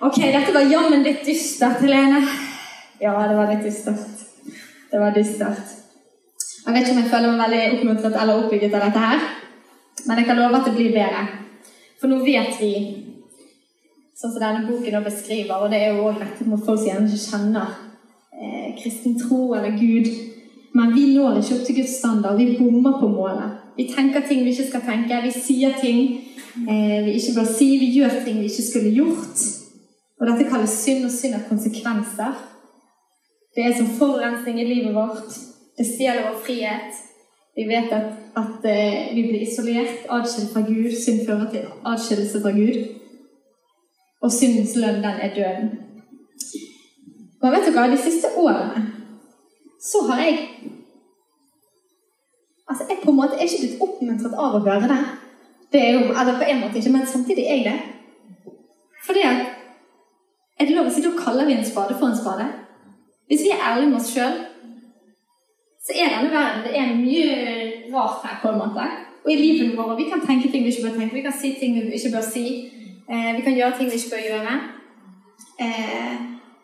Ok, 0.00 0.16
dette 0.22 0.54
var 0.54 0.70
jammen 0.70 1.02
litt 1.02 1.24
dystert, 1.26 1.80
Helene. 1.82 2.22
Ja, 3.02 3.12
det 3.28 3.36
var 3.36 3.52
litt 3.52 3.64
dystert. 3.66 4.24
Det 4.90 5.00
var 5.02 5.14
dystert. 5.14 5.74
Jeg 6.68 6.74
vet 6.74 6.82
ikke 6.84 6.96
om 6.98 6.98
jeg 7.00 7.10
føler 7.10 7.30
meg 7.32 7.38
veldig 7.40 7.60
oppmuntret 7.78 8.16
eller 8.20 8.38
oppbygget 8.42 8.74
av 8.76 8.82
dette 8.84 9.04
her, 9.08 9.22
men 10.04 10.18
jeg 10.20 10.26
kan 10.28 10.36
love 10.36 10.58
at 10.58 10.66
det 10.68 10.74
blir 10.76 10.90
bedre. 10.92 11.22
For 11.96 12.12
nå 12.12 12.18
vet 12.26 12.58
vi, 12.60 12.72
sånn 14.12 14.34
som 14.34 14.42
denne 14.42 14.66
boken 14.66 15.06
beskriver, 15.06 15.62
og 15.62 15.72
det 15.72 15.80
er 15.80 15.96
jo 15.96 16.04
òg 16.10 16.20
rettet 16.20 16.50
mot 16.50 16.60
folk 16.66 16.82
som 16.82 16.90
gjerne 16.90 17.08
ikke 17.08 17.22
kjenner 17.24 17.72
eh, 18.36 18.68
kristen 18.82 19.16
tro 19.16 19.40
eller 19.56 19.80
Gud, 19.80 20.12
men 20.76 20.92
vi 20.92 21.08
når 21.14 21.40
ikke 21.40 21.56
opp 21.56 21.66
til 21.70 21.80
Guds 21.80 21.96
standard. 22.02 22.36
Vi 22.36 22.60
bommer 22.60 23.00
på 23.00 23.08
målet. 23.16 23.58
Vi 23.80 23.88
tenker 23.88 24.28
ting 24.28 24.44
vi 24.44 24.52
ikke 24.52 24.68
skal 24.68 24.84
tenke. 24.92 25.24
Vi 25.24 25.32
sier 25.32 25.80
ting 25.80 26.04
eh, 26.68 27.00
vi 27.08 27.16
ikke 27.16 27.38
bør 27.40 27.48
si. 27.48 27.72
Vi 27.80 27.94
gjør 27.96 28.20
ting 28.26 28.42
vi 28.44 28.52
ikke 28.52 28.68
skulle 28.68 28.92
gjort. 28.92 29.46
Og 30.20 30.28
dette 30.28 30.50
kalles 30.52 30.80
synd, 30.84 31.08
og 31.08 31.16
synd 31.16 31.40
har 31.40 31.48
konsekvenser. 31.48 32.40
Det 33.56 33.64
er 33.64 33.78
som 33.78 33.94
forurensning 33.96 34.60
i 34.60 34.68
livet 34.68 34.92
vårt. 34.92 35.46
Det 35.78 35.86
stjeler 35.86 36.26
vår 36.28 36.38
frihet. 36.46 37.02
Vi 37.58 37.64
vet 37.68 37.92
at, 37.92 38.08
at 38.36 38.64
uh, 38.64 39.14
vi 39.16 39.22
blir 39.28 39.42
isolert, 39.42 40.06
adskilt 40.08 40.52
fra 40.52 40.62
Gud. 40.66 40.90
Synd 41.04 41.26
fører 41.26 41.50
til 41.50 41.66
adskillelse 41.86 42.42
fra 42.42 42.50
Gud. 42.50 42.78
Og 44.22 44.32
syndens 44.32 44.76
lønn, 44.76 45.02
den 45.06 45.22
er 45.26 45.34
døden. 45.34 45.70
Men 47.42 47.54
vet 47.54 47.70
hva? 47.74 47.86
De 47.90 47.98
siste 47.98 48.34
årene 48.36 48.86
så 49.78 50.02
har 50.10 50.24
jeg 50.24 50.38
Altså, 52.68 52.84
jeg 52.88 52.98
på 53.04 53.10
en 53.10 53.16
måte 53.16 53.36
er 53.38 53.46
ikke 53.46 53.60
blitt 53.62 53.82
oppmuntret 53.84 54.34
av 54.36 54.56
å 54.58 54.58
høre 54.60 54.88
det. 54.90 54.96
Det 55.72 55.80
er 55.80 55.94
jo, 55.94 56.00
eller 56.12 56.34
på 56.36 56.48
en 56.50 56.58
måte 56.60 56.76
ikke, 56.76 56.90
men 56.92 57.06
samtidig 57.08 57.46
er 57.46 57.54
jeg 57.54 57.64
det. 57.64 58.56
Fordi 59.06 59.22
at 59.24 59.46
er 60.60 60.68
det 60.68 60.74
lov 60.76 60.90
å 60.90 60.92
si 60.92 61.00
da 61.00 61.14
kaller 61.16 61.48
vi 61.48 61.54
en 61.56 61.64
spade 61.64 61.96
for 61.96 62.10
en 62.10 62.18
spade? 62.18 62.44
Hvis 63.30 63.46
vi 63.46 63.54
er 63.54 63.64
ærlige 63.70 63.88
med 63.88 64.00
oss 64.02 64.10
sjøl, 64.12 64.36
så 65.88 65.94
er 65.96 66.10
denne 66.12 66.32
verden 66.32 66.64
det 66.66 66.72
er 66.76 66.96
mye 67.00 67.28
rart 67.94 68.24
her. 68.24 68.40
på 68.42 68.48
en 68.48 68.58
måte. 68.60 68.88
Og 69.24 69.30
i 69.32 69.36
livet 69.36 69.76
vårt 69.76 69.98
vi 69.98 70.10
kan 70.12 70.20
tenke 70.20 70.50
ting 70.52 70.64
vi 70.64 70.72
ikke 70.72 70.88
bør 70.88 70.98
tenke, 70.98 71.14
vi 71.14 71.22
kan 71.24 71.38
si 71.40 71.54
ting 71.60 71.74
vi 71.74 71.96
ikke 71.96 72.16
bør 72.16 72.26
si. 72.34 72.44
Eh, 73.08 73.30
vi 73.36 73.42
kan 73.46 73.56
gjøre 73.56 73.78
ting 73.78 73.88
vi 73.90 73.96
ikke 74.00 74.14
bør 74.14 74.26
gjøre. 74.30 74.58
Eh, 75.64 76.16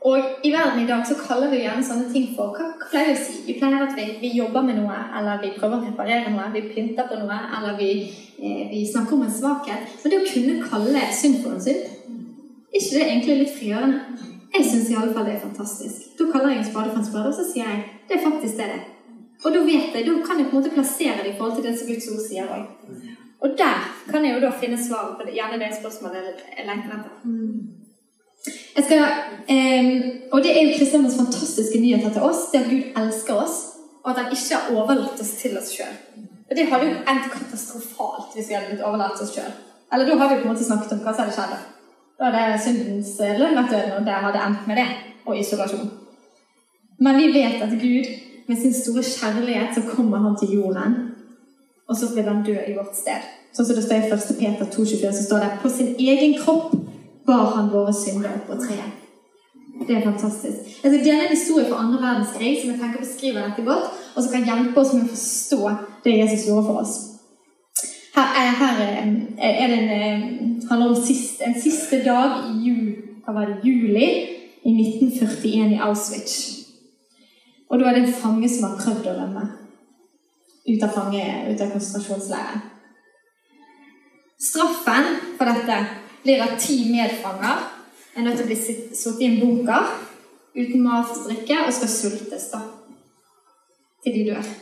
og 0.04 0.18
i 0.44 0.50
verden 0.52 0.82
i 0.82 0.86
dag 0.86 1.06
så 1.08 1.16
kaller 1.28 1.48
vi 1.50 1.62
gjerne 1.62 1.84
sånne 1.84 2.12
ting 2.12 2.26
for 2.36 2.52
Hva, 2.52 2.66
hva 2.76 2.90
pleier 2.90 3.08
vi 3.08 3.16
å 3.16 3.22
si? 3.24 3.38
Vi 3.46 3.56
pleier 3.56 3.86
at 3.86 3.96
vi, 3.96 4.04
vi, 4.20 4.34
jobber 4.36 4.66
med 4.66 4.76
noe, 4.76 4.98
eller 5.18 5.40
vi 5.40 5.54
prøver 5.56 5.78
å 5.78 5.86
reparere 5.86 6.32
noe, 6.34 6.50
vi 6.52 6.66
pynter 6.74 7.08
på 7.08 7.16
noe, 7.22 7.38
eller 7.56 7.78
vi, 7.80 7.90
eh, 8.36 8.66
vi 8.68 8.84
snakker 8.92 9.16
om 9.16 9.24
en 9.24 9.36
svakhet. 9.40 9.88
Men 10.02 10.12
det 10.12 10.20
å 10.20 10.28
kunne 10.28 10.68
kalle 10.68 11.08
synd 11.22 11.40
for 11.40 11.56
en 11.56 11.64
synd 11.64 11.92
ikke 12.74 12.90
det 12.90 13.02
er 13.02 13.10
egentlig 13.12 13.34
litt 13.38 13.54
frigjørende? 13.54 14.00
Jeg 14.54 14.66
syns 14.66 14.88
iallfall 14.90 15.26
det 15.28 15.36
er 15.36 15.44
fantastisk. 15.44 16.08
Da 16.18 16.26
kaller 16.32 16.52
jeg 16.52 16.58
en 16.58 16.70
spade 16.72 16.90
for 16.90 16.98
en 17.00 17.06
spade, 17.06 17.30
og 17.30 17.36
så 17.38 17.46
sier 17.46 17.70
jeg 17.70 17.84
det 18.08 18.18
er 18.18 18.24
faktisk 18.26 18.58
det 18.58 18.66
det 18.66 18.78
er. 18.80 18.93
Og 19.44 19.52
da 19.52 19.60
vet 19.64 19.92
jeg, 19.92 20.06
da 20.06 20.14
kan 20.24 20.40
jeg 20.40 20.48
på 20.48 20.56
en 20.56 20.62
måte 20.62 20.72
plassere 20.72 21.22
det 21.22 21.34
i 21.34 21.36
forhold 21.38 21.58
til 21.58 21.66
det 21.68 21.74
som 21.78 21.88
Guds 21.90 22.08
ord 22.12 22.22
sier 22.24 22.52
òg. 22.54 22.64
Og 23.44 23.56
der 23.58 23.88
kan 24.08 24.24
jeg 24.24 24.34
jo 24.34 24.44
da 24.44 24.50
finne 24.60 24.78
svaret 24.80 25.18
på 25.18 25.26
det, 25.26 25.34
gjerne 25.36 25.60
det 25.60 25.74
spørsmålet 25.76 26.30
jeg 26.56 26.64
leter 26.64 26.94
etter. 26.96 27.10
Jeg 28.76 28.84
skal, 28.84 29.02
eh, 29.52 29.90
og 30.32 30.42
det 30.44 30.52
er 30.52 30.62
jo 30.64 30.78
Kristianens 30.78 31.16
fantastiske 31.16 31.80
nyheter 31.80 32.12
til 32.12 32.22
oss, 32.22 32.48
det 32.52 32.62
at 32.64 32.70
Gud 32.70 33.02
elsker 33.02 33.34
oss, 33.44 33.58
og 34.04 34.10
at 34.10 34.22
han 34.22 34.32
ikke 34.32 34.56
har 34.56 34.72
overlatt 34.76 35.20
oss 35.20 35.34
til 35.42 35.58
oss 35.58 35.70
sjøl. 35.76 35.94
Og 36.50 36.56
det 36.56 36.66
hadde 36.70 36.88
jo 36.90 36.96
endt 37.12 37.30
katastrofalt 37.32 38.34
hvis 38.34 38.48
vi 38.48 38.56
hadde 38.56 38.72
blitt 38.72 38.84
overlatt 38.84 39.20
oss 39.20 39.32
sjøl. 39.36 39.52
Eller 39.92 40.08
da 40.08 40.16
har 40.20 40.28
vi 40.28 40.40
på 40.42 40.48
en 40.48 40.52
måte 40.52 40.66
snakket 40.66 40.92
om 40.96 41.04
hva 41.04 41.14
som 41.14 41.24
hadde 41.24 41.36
skjedd. 41.36 41.54
Da 42.18 42.30
hadde 42.30 42.62
syndens 42.64 43.14
lønn 43.20 43.56
vært 43.58 43.72
døden, 43.72 43.96
og 43.98 44.08
det 44.08 44.20
hadde 44.26 44.42
endt 44.46 44.66
med 44.68 44.80
det, 44.80 44.88
og 45.24 45.38
isolasjon. 45.38 45.90
Men 47.04 47.18
vi 47.18 47.32
vet 47.34 47.62
at 47.64 47.72
Gud, 47.80 48.10
med 48.48 48.56
sin 48.60 48.74
store 48.74 49.02
kjærlighet, 49.02 49.74
så 49.74 49.82
kommer 49.96 50.18
han 50.18 50.36
til 50.40 50.56
jorden, 50.58 50.96
og 51.88 51.96
så 51.96 52.14
vil 52.14 52.28
han 52.28 52.44
dø 52.46 52.56
i 52.56 52.76
vårt 52.76 52.96
sted. 52.96 53.30
Sånn 53.54 53.68
som 53.68 53.76
det 53.78 53.84
står 53.84 54.02
i 54.02 54.10
1. 54.12 54.34
Peter 54.40 54.66
2,24, 54.66 55.12
så 55.14 55.24
står 55.28 55.44
det 55.44 55.50
på 55.62 55.70
sin 55.70 55.94
egen 55.98 56.36
kropp 56.40 56.74
bar 57.26 57.56
han 57.56 57.70
våre 57.72 57.94
synder 57.94 58.34
opp 58.36 58.48
på 58.50 58.58
treet. 58.60 59.00
Det 59.86 59.96
er 59.96 60.04
fantastisk. 60.04 60.68
Jeg 60.82 60.92
skal 60.92 61.04
dele 61.04 61.24
en 61.24 61.36
historie 61.36 61.66
fra 61.68 61.80
andre 61.82 62.00
verdenskrig 62.02 62.52
som 62.60 62.70
jeg 62.70 62.80
tenker 62.80 63.02
beskriver 63.02 63.48
dette 63.48 63.64
godt, 63.66 63.90
og 64.14 64.22
som 64.22 64.32
kan 64.32 64.46
hjelpe 64.46 64.80
oss 64.80 64.92
med 64.94 65.06
å 65.06 65.12
forstå 65.14 65.60
det 66.04 66.18
Jesus 66.18 66.46
gjorde 66.48 66.66
for 66.68 66.82
oss. 66.84 66.94
Her 68.14 68.36
er, 68.38 68.50
her 68.60 68.82
er 68.84 69.72
det 69.72 69.78
en, 69.80 70.62
handler 70.70 70.92
om 70.92 71.00
sist, 71.02 71.42
en 71.42 71.56
siste 71.62 72.04
dag 72.04 72.44
i 72.52 72.68
jul, 72.68 72.92
hva 73.24 73.34
var 73.34 73.50
det, 73.50 73.56
juli 73.66 74.06
i 74.62 74.74
1941 74.74 75.74
i 75.74 75.80
Auschwitz. 75.82 76.63
Og 77.70 77.80
da 77.80 77.88
er 77.88 77.98
det 77.98 78.04
en 78.04 78.16
fange 78.20 78.48
som 78.50 78.68
har 78.68 78.80
prøvd 78.80 79.10
å 79.10 79.16
rømme 79.18 79.44
ut 80.64 80.82
av, 80.82 80.90
fange, 80.94 81.24
ut 81.50 81.60
av 81.60 81.72
konsentrasjonsleiren. 81.74 82.64
Straffen 84.40 85.10
for 85.38 85.48
dette 85.50 85.78
blir 86.24 86.42
at 86.44 86.58
ti 86.60 86.78
medfanger 86.90 87.64
er 88.14 88.24
nødt 88.24 88.38
til 88.40 88.46
å 88.46 88.50
bli 88.50 88.58
satt 88.96 89.20
i 89.20 89.28
en 89.28 89.40
bunker 89.40 89.94
uten 90.54 90.84
mat 90.84 91.10
og 91.12 91.24
drikke 91.28 91.64
og 91.64 91.72
skal 91.74 91.90
sultes 91.90 92.46
da, 92.52 92.60
til 94.04 94.16
de 94.18 94.28
dør. 94.30 94.52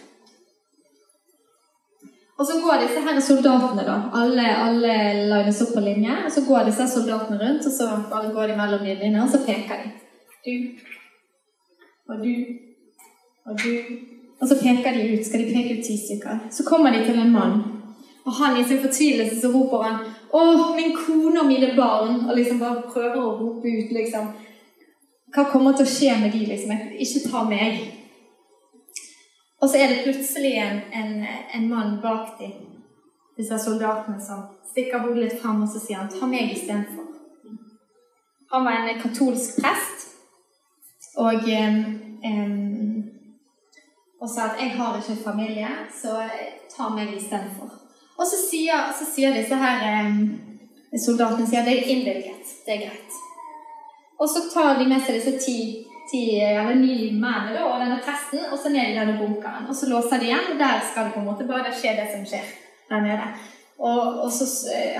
Og 2.42 2.46
så 2.48 2.56
går 2.58 2.80
disse 2.82 3.02
her 3.04 3.20
soldatene, 3.22 3.84
da. 3.86 3.96
Alle, 4.18 4.46
alle 4.64 4.94
lines 5.30 5.60
opp 5.62 5.76
på 5.76 5.82
linje. 5.84 6.16
Og 6.26 6.32
så 6.34 6.42
går 6.42 6.64
disse 6.66 6.88
soldatene 6.90 7.38
rundt, 7.38 7.68
og 7.68 7.74
så 7.76 7.90
bare 8.10 8.32
går 8.34 8.50
de 8.50 8.56
mellom 8.58 8.82
linjene, 8.82 9.22
og 9.22 9.30
så 9.30 9.44
peker 9.46 9.84
de. 9.84 9.92
Du 10.42 10.54
og 12.10 12.24
du 12.24 12.32
og 13.46 13.58
du. 13.64 13.72
Og 14.40 14.48
så 14.48 14.58
peker 14.58 14.94
de 14.94 15.12
ut. 15.12 15.26
Skal 15.26 15.40
de 15.40 15.54
peke 15.54 15.78
ut 15.78 15.84
ti 15.86 15.96
stykker? 15.98 16.38
Så 16.50 16.64
kommer 16.64 16.90
de 16.90 17.04
til 17.04 17.18
en 17.18 17.32
mann. 17.32 17.62
Og 18.24 18.32
han 18.32 18.60
i 18.60 18.64
sin 18.64 18.82
fortvilelse 18.82 19.40
så 19.40 19.48
roper 19.54 19.82
han 19.82 20.04
'Å, 20.34 20.74
min 20.76 20.96
kone 20.96 21.40
og 21.40 21.46
mine 21.46 21.74
barn', 21.76 22.30
og 22.30 22.36
liksom 22.36 22.58
bare 22.58 22.82
prøver 22.92 23.16
å 23.16 23.36
rope 23.40 23.68
ut, 23.68 23.92
liksom. 23.92 24.26
Hva 25.34 25.44
kommer 25.52 25.72
til 25.72 25.86
å 25.86 25.94
skje 25.96 26.20
med 26.20 26.32
de, 26.32 26.46
liksom? 26.46 26.70
Ikke 26.98 27.28
ta 27.30 27.44
meg. 27.44 27.80
Og 29.60 29.68
så 29.68 29.76
er 29.78 29.88
det 29.88 30.04
plutselig 30.04 30.54
en, 30.54 30.80
en, 30.92 31.26
en 31.54 31.68
mann 31.68 32.00
bak 32.02 32.38
dem, 32.40 32.52
disse 33.38 33.58
soldatene 33.58 34.20
som 34.20 34.42
stikker 34.70 34.98
hodet 34.98 35.22
litt 35.22 35.40
fram, 35.42 35.62
og 35.62 35.68
så 35.68 35.78
sier 35.80 35.98
han 35.98 36.08
'ta 36.08 36.26
meg 36.26 36.52
istedenfor'. 36.52 37.12
Han 38.52 38.64
var 38.64 38.72
en 38.72 39.00
katolsk 39.00 39.62
prest 39.62 40.08
og, 41.16 41.34
um, 41.34 43.04
og 44.22 44.28
sa 44.30 44.42
at 44.44 44.60
'jeg 44.60 44.70
har 44.70 44.96
ikke 44.96 45.24
familie, 45.24 45.68
så 46.02 46.10
ta 46.76 46.88
meg 46.88 47.08
istedenfor'. 47.16 47.78
Og 48.18 48.26
så 48.26 48.36
sier, 48.50 48.78
så 48.98 49.04
sier 49.14 49.34
disse 49.34 49.54
her 49.54 49.76
eh, 49.88 50.10
soldatene 51.04 51.46
sier, 51.46 51.64
det 51.64 51.72
er 51.78 51.88
innvilget. 51.92 52.46
Det 52.66 52.74
er 52.74 52.84
greit. 52.86 53.12
Og 54.20 54.28
så 54.28 54.44
tar 54.54 54.78
de 54.78 54.88
med 54.88 55.00
seg 55.02 55.18
disse 55.18 55.32
ti, 55.46 55.58
ti 56.12 56.22
eller 56.40 56.74
ni 56.74 57.10
mennene 57.10 57.64
og 57.64 57.80
denne 57.80 57.98
presten 58.04 58.44
og 58.52 58.58
så 58.58 58.70
ned 58.70 58.92
i 58.92 58.98
denne 58.98 59.18
bunkeren. 59.18 59.66
Og 59.68 59.74
så 59.76 59.88
låser 59.90 60.20
de 60.20 60.28
igjen, 60.30 60.52
og 60.52 60.58
der 60.58 60.78
skal 60.90 61.04
det 61.04 61.14
på 61.14 61.20
en 61.20 61.30
måte 61.30 61.48
bare 61.48 61.74
skje 61.74 61.96
det 61.98 62.08
som 62.12 62.26
skjer 62.28 62.46
der 62.90 63.00
nede. 63.08 63.26
Og, 63.82 64.18
og, 64.22 64.28
så 64.30 64.46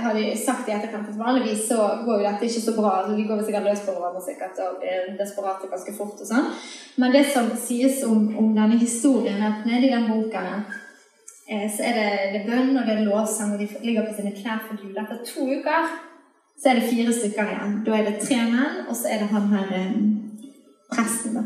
har 0.02 0.16
de 0.16 0.24
sagt 0.34 0.66
i 0.66 0.72
etterkant 0.74 1.06
at 1.12 1.18
vanligvis 1.18 1.68
så 1.68 1.84
går 2.02 2.16
jo 2.18 2.24
dette 2.26 2.48
ikke 2.48 2.62
så 2.64 2.72
bra. 2.74 2.96
altså 2.98 3.14
De 3.14 3.26
går 3.28 3.44
sikkert 3.46 3.68
løs 3.68 3.84
på 3.86 3.94
hverandre 3.94 4.22
sikkert 4.24 4.58
og 4.64 4.80
blir 4.80 5.12
desperate 5.20 5.70
ganske 5.70 5.94
fort. 5.94 6.16
og 6.18 6.30
sånn. 6.32 6.48
Men 6.98 7.14
det 7.14 7.28
som 7.30 7.52
sies 7.62 8.02
om, 8.08 8.24
om 8.40 8.50
denne 8.56 8.80
historien, 8.80 9.38
at 9.46 9.62
nede 9.68 9.86
i 9.86 9.92
den 9.94 10.08
bunkeren 10.10 10.66
Eh, 11.52 11.76
så 11.76 11.82
er 11.82 11.94
det, 11.98 12.08
det 12.34 12.42
bønn 12.46 12.76
og 12.78 12.86
det 12.86 12.94
er 12.94 13.04
lovsang, 13.06 13.52
og 13.52 13.60
de 13.60 13.68
ligger 13.82 14.06
på 14.06 14.14
sine 14.16 14.32
klær 14.36 14.62
for 14.66 14.78
Gud. 14.78 14.96
Etter 14.96 15.18
to 15.26 15.46
uker 15.50 15.88
så 16.60 16.70
er 16.70 16.78
det 16.78 16.90
fire 16.90 17.12
stykker 17.12 17.50
igjen. 17.50 17.78
Da 17.86 17.96
er 17.96 18.06
det 18.08 18.20
tre 18.22 18.38
menn, 18.52 18.84
og 18.88 18.96
så 18.96 19.10
er 19.10 19.22
det 19.22 19.32
han 19.32 19.48
her 19.50 19.72
eh, 19.78 19.96
presten. 20.92 21.40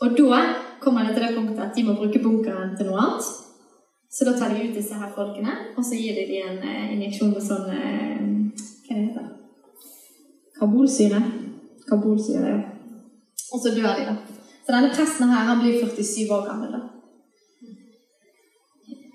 Og 0.00 0.18
da 0.18 0.42
kommer 0.80 1.06
det 1.06 1.16
til 1.16 1.26
det 1.26 1.36
punktet 1.36 1.64
at 1.64 1.76
de 1.76 1.86
må 1.86 1.96
bruke 1.96 2.22
bunkeren 2.22 2.76
til 2.76 2.90
noe 2.90 3.00
annet. 3.06 3.30
Så 4.10 4.26
da 4.26 4.32
tar 4.38 4.54
de 4.54 4.64
ut 4.66 4.74
disse 4.74 4.94
her 4.98 5.12
folkene, 5.14 5.52
og 5.76 5.84
så 5.86 5.98
gir 5.98 6.16
de 6.18 6.26
dem 6.26 6.48
en 6.48 6.62
uh, 6.64 6.94
injeksjon 6.96 7.30
med 7.34 7.44
sånn 7.46 7.68
uh, 7.70 8.26
Hva 8.88 8.96
det 8.96 9.04
heter 9.06 9.28
Karbolsyre. 10.58 11.20
Karbolsyre, 11.88 12.48
ja. 12.50 12.60
Og 13.50 13.62
så 13.62 13.72
dør 13.74 13.94
de, 13.96 14.08
da. 14.10 14.16
Så 14.66 14.74
denne 14.74 14.90
presten 14.94 15.30
her 15.30 15.46
han 15.48 15.62
blir 15.62 15.78
47 15.80 16.26
år 16.30 16.42
gammel. 16.48 16.74
da. 16.74 16.80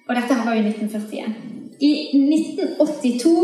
Og 0.08 0.16
dette 0.16 0.34
her 0.34 0.46
var 0.48 0.56
jo 0.56 0.64
i 0.64 0.72
1941. 0.72 1.36
I 1.80 1.92
1982, 2.16 3.36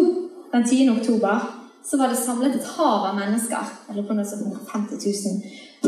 den 0.53 0.65
10. 0.67 0.89
oktober, 0.89 1.45
så 1.85 1.97
var 1.97 2.07
det 2.07 2.17
samlet 2.17 2.55
et 2.55 2.67
hav 2.77 3.05
av 3.09 3.15
mennesker 3.17 3.71
eller 3.89 4.05
på 4.07 4.15
noe 4.15 4.25
sånt 4.27 4.59
50 4.71 4.99
000, 5.01 5.39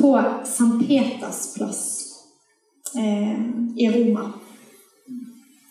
på 0.02 0.14
St. 0.44 0.72
Peters 0.82 1.42
plass 1.56 1.84
eh, 2.98 3.38
i 3.78 3.90
Roma. 3.94 4.32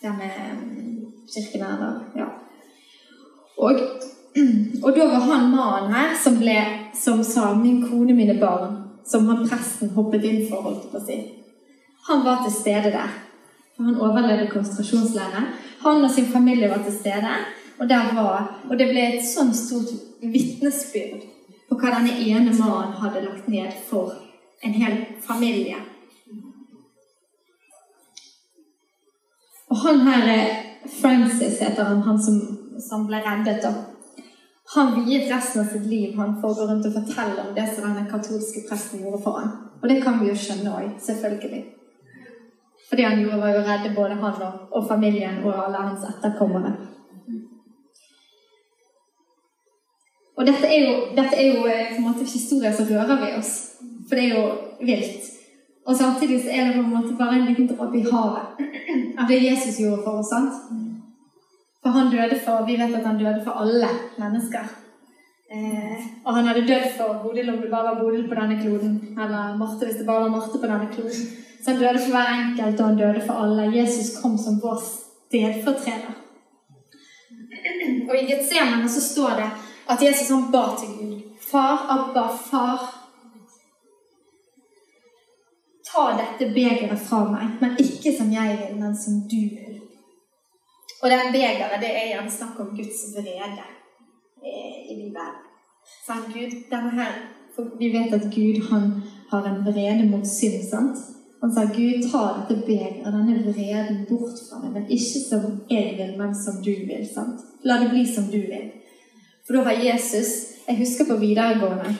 Der 0.03 0.13
med 0.19 0.31
mm, 0.61 1.05
kirken 1.33 1.61
er 1.61 1.77
der. 1.83 1.99
Ja. 2.15 2.25
Og, 3.57 3.79
og, 4.83 4.95
da 4.95 5.05
var 5.05 5.19
han 5.19 5.51
mannen 5.51 5.93
her 5.93 6.15
som, 6.23 6.35
ble, 6.41 6.57
som 6.93 7.23
sa 7.23 7.53
'min 7.53 7.85
kone, 7.89 8.13
mine 8.13 8.35
barn', 8.41 8.75
som 9.05 9.27
han 9.27 9.47
presten 9.47 9.89
hoppet 9.95 10.23
inn 10.23 10.49
for, 10.49 10.61
holdt 10.61 10.91
på 10.91 10.97
å 10.97 11.05
si. 11.05 11.19
Han 12.07 12.25
var 12.25 12.43
til 12.43 12.51
stede 12.51 12.91
der. 12.91 13.13
For 13.75 13.83
han 13.83 13.95
overlevde 13.95 14.51
konsentrasjonsleiren. 14.51 15.47
Han 15.79 16.03
og 16.03 16.11
sin 16.11 16.25
familie 16.25 16.69
var 16.69 16.83
til 16.83 16.99
stede. 16.99 17.31
Og, 17.79 17.89
var, 17.89 18.59
og 18.69 18.77
det 18.79 18.89
ble 18.91 19.07
et 19.13 19.25
sånn 19.25 19.53
stort 19.55 19.89
vitnesbyrd 20.21 21.23
på 21.69 21.79
hva 21.79 21.95
denne 21.95 22.19
ene 22.21 22.53
mannen 22.59 22.93
hadde 23.01 23.23
lagt 23.25 23.47
ned 23.47 23.71
for 23.87 24.13
en 24.63 24.75
hel 24.83 24.99
familie. 25.25 25.79
Han 29.83 30.05
her 30.07 30.29
Francis 31.01 31.59
heter 31.61 31.83
han, 31.83 32.01
han 32.01 32.19
som, 32.19 32.39
som 32.89 33.07
ble 33.07 33.21
reddet. 33.23 33.61
da. 33.63 33.73
Han 34.75 35.05
viet 35.05 35.31
resten 35.31 35.61
av 35.61 35.69
sitt 35.69 35.85
liv 35.85 36.15
han 36.17 36.35
for 36.41 36.51
å 36.51 36.57
gå 36.57 36.67
rundt 36.69 36.87
og 36.89 36.95
fortelle 36.97 37.43
om 37.43 37.53
det 37.55 37.67
som 37.69 37.85
denne 37.87 38.07
katolske 38.09 38.63
presten 38.69 39.03
gjorde 39.03 39.21
for 39.23 39.39
ham. 39.39 39.51
Og 39.81 39.89
det 39.91 39.99
kan 40.03 40.19
vi 40.19 40.31
jo 40.31 40.37
skjønne 40.39 40.71
òg, 40.71 40.95
selvfølgelig. 41.03 41.61
For 42.87 42.99
det 42.99 43.05
han 43.09 43.21
gjorde, 43.21 43.41
var 43.41 43.53
jo 43.53 43.61
å 43.61 43.67
redde 43.67 43.93
både 43.95 44.17
han 44.21 44.41
og, 44.47 44.65
og 44.71 44.87
familien 44.87 45.43
og 45.43 45.53
alle 45.65 45.85
hans 45.89 46.07
etterkommere. 46.09 46.73
Og 50.33 50.47
dette 50.47 50.67
er 50.67 50.79
jo, 50.87 50.93
dette 51.15 51.37
er 51.37 51.51
jo 51.51 51.67
eh, 51.69 51.91
på 51.93 52.01
en 52.01 52.07
måte 52.07 52.25
historier 52.25 52.73
som 52.73 52.89
rører 52.89 53.19
ved 53.21 53.37
oss. 53.37 53.53
For 54.09 54.17
det 54.17 54.23
er 54.25 54.33
jo 54.33 54.45
vilt. 54.81 55.32
Og 55.87 55.95
samtidig 55.97 56.43
så 56.43 56.49
er 56.49 56.65
det 56.65 56.75
på 56.75 56.83
en 56.85 56.95
måte 56.95 57.17
bare 57.19 57.35
en 57.39 57.45
liten 57.49 57.67
dråpe 57.67 57.97
i 57.99 58.05
havet 58.11 58.45
av 59.19 59.27
det 59.31 59.43
Jesus 59.43 59.79
gjorde 59.79 60.03
for 60.05 60.21
oss. 60.21 60.29
sant? 60.29 60.53
For 61.83 61.89
han 61.89 62.11
døde 62.11 62.39
for, 62.45 62.65
Vi 62.65 62.77
vet 62.79 62.95
at 62.95 63.05
han 63.05 63.19
døde 63.19 63.41
for 63.43 63.51
alle 63.51 63.89
mennesker. 64.17 64.63
Eh, 65.53 66.05
og 66.25 66.35
han 66.35 66.47
hadde 66.47 66.67
dødd 66.67 66.87
for 66.97 67.19
Bodil 67.23 67.49
om 67.49 67.59
det 67.61 67.71
bare 67.71 67.89
var 67.89 67.99
Bodil 68.01 68.29
på 68.29 68.35
denne 68.39 68.61
kloden, 68.61 68.93
eller 69.19 69.57
Marte 69.57 69.85
hvis 69.85 69.99
det 69.99 70.07
bare 70.07 70.23
var 70.23 70.29
Marte 70.29 70.57
på 70.61 70.71
denne 70.71 70.87
kloden. 70.93 71.27
Så 71.63 71.71
han 71.71 71.79
døde 71.81 71.99
for 71.99 72.15
hver 72.15 72.31
enkelt, 72.37 72.79
og 72.79 72.87
han 72.87 72.97
døde 72.97 73.21
for 73.27 73.33
alle. 73.43 73.75
Jesus 73.75 74.21
kom 74.21 74.37
som 74.37 74.61
vår 74.63 74.79
stedfortreder. 74.87 76.15
Og 78.09 78.15
i 78.17 78.25
Getsemane 78.31 78.89
så 78.89 79.01
står 79.01 79.37
det 79.41 79.49
at 79.89 80.03
Jesus 80.03 80.29
han 80.29 80.51
ba 80.51 80.65
til 80.79 80.89
Gud. 80.97 81.21
Far, 81.51 81.85
Abba, 81.95 82.27
far. 82.51 83.02
Ta 85.93 86.03
dette 86.17 86.49
begeret 86.53 86.99
fra 87.07 87.21
meg, 87.29 87.57
men 87.61 87.77
ikke 87.77 88.15
som 88.17 88.31
jeg 88.33 88.57
vil, 88.61 88.77
men 88.79 88.95
som 88.97 89.19
du 89.29 89.41
vil. 89.53 89.79
Og 91.03 91.09
den 91.11 91.33
begeret, 91.35 91.79
det 91.83 91.91
er 91.91 92.11
gjerne 92.13 92.31
snakk 92.31 92.59
om 92.63 92.71
Guds 92.77 93.01
vrede 93.15 93.65
eh, 94.41 94.77
i 94.89 94.95
Bibelen. 94.97 95.41
For 96.05 96.23
Gud, 96.33 96.55
denne 96.71 96.93
her, 96.97 97.17
for 97.55 97.75
vi 97.79 97.91
vet 97.93 98.15
at 98.15 98.29
Gud 98.33 98.63
han 98.69 98.87
har 99.31 99.49
en 99.49 99.65
vrede 99.65 100.07
mot 100.09 100.27
synd. 100.27 100.63
sant? 100.69 100.97
Han 101.43 101.51
sa, 101.51 101.65
'Gud, 101.67 102.07
ta 102.07 102.21
dette 102.37 102.63
begeret, 102.65 103.03
denne 103.03 103.43
vreden, 103.43 104.05
bort 104.09 104.39
fra 104.47 104.61
meg.' 104.61 104.71
'Men 104.73 104.89
ikke 104.97 105.19
som 105.29 105.43
jeg 105.69 105.95
vil, 105.99 106.17
men 106.17 106.35
som 106.35 106.63
du 106.63 106.71
vil.' 106.71 107.13
sant? 107.13 107.43
La 107.63 107.77
det 107.83 107.89
bli 107.91 108.05
som 108.15 108.31
du 108.31 108.39
vil. 108.53 108.71
For 109.45 109.53
da 109.53 109.63
har 109.63 109.85
Jesus 109.89 110.31
Jeg 110.67 110.77
husker 110.77 111.05
på 111.05 111.19
videregående 111.19 111.95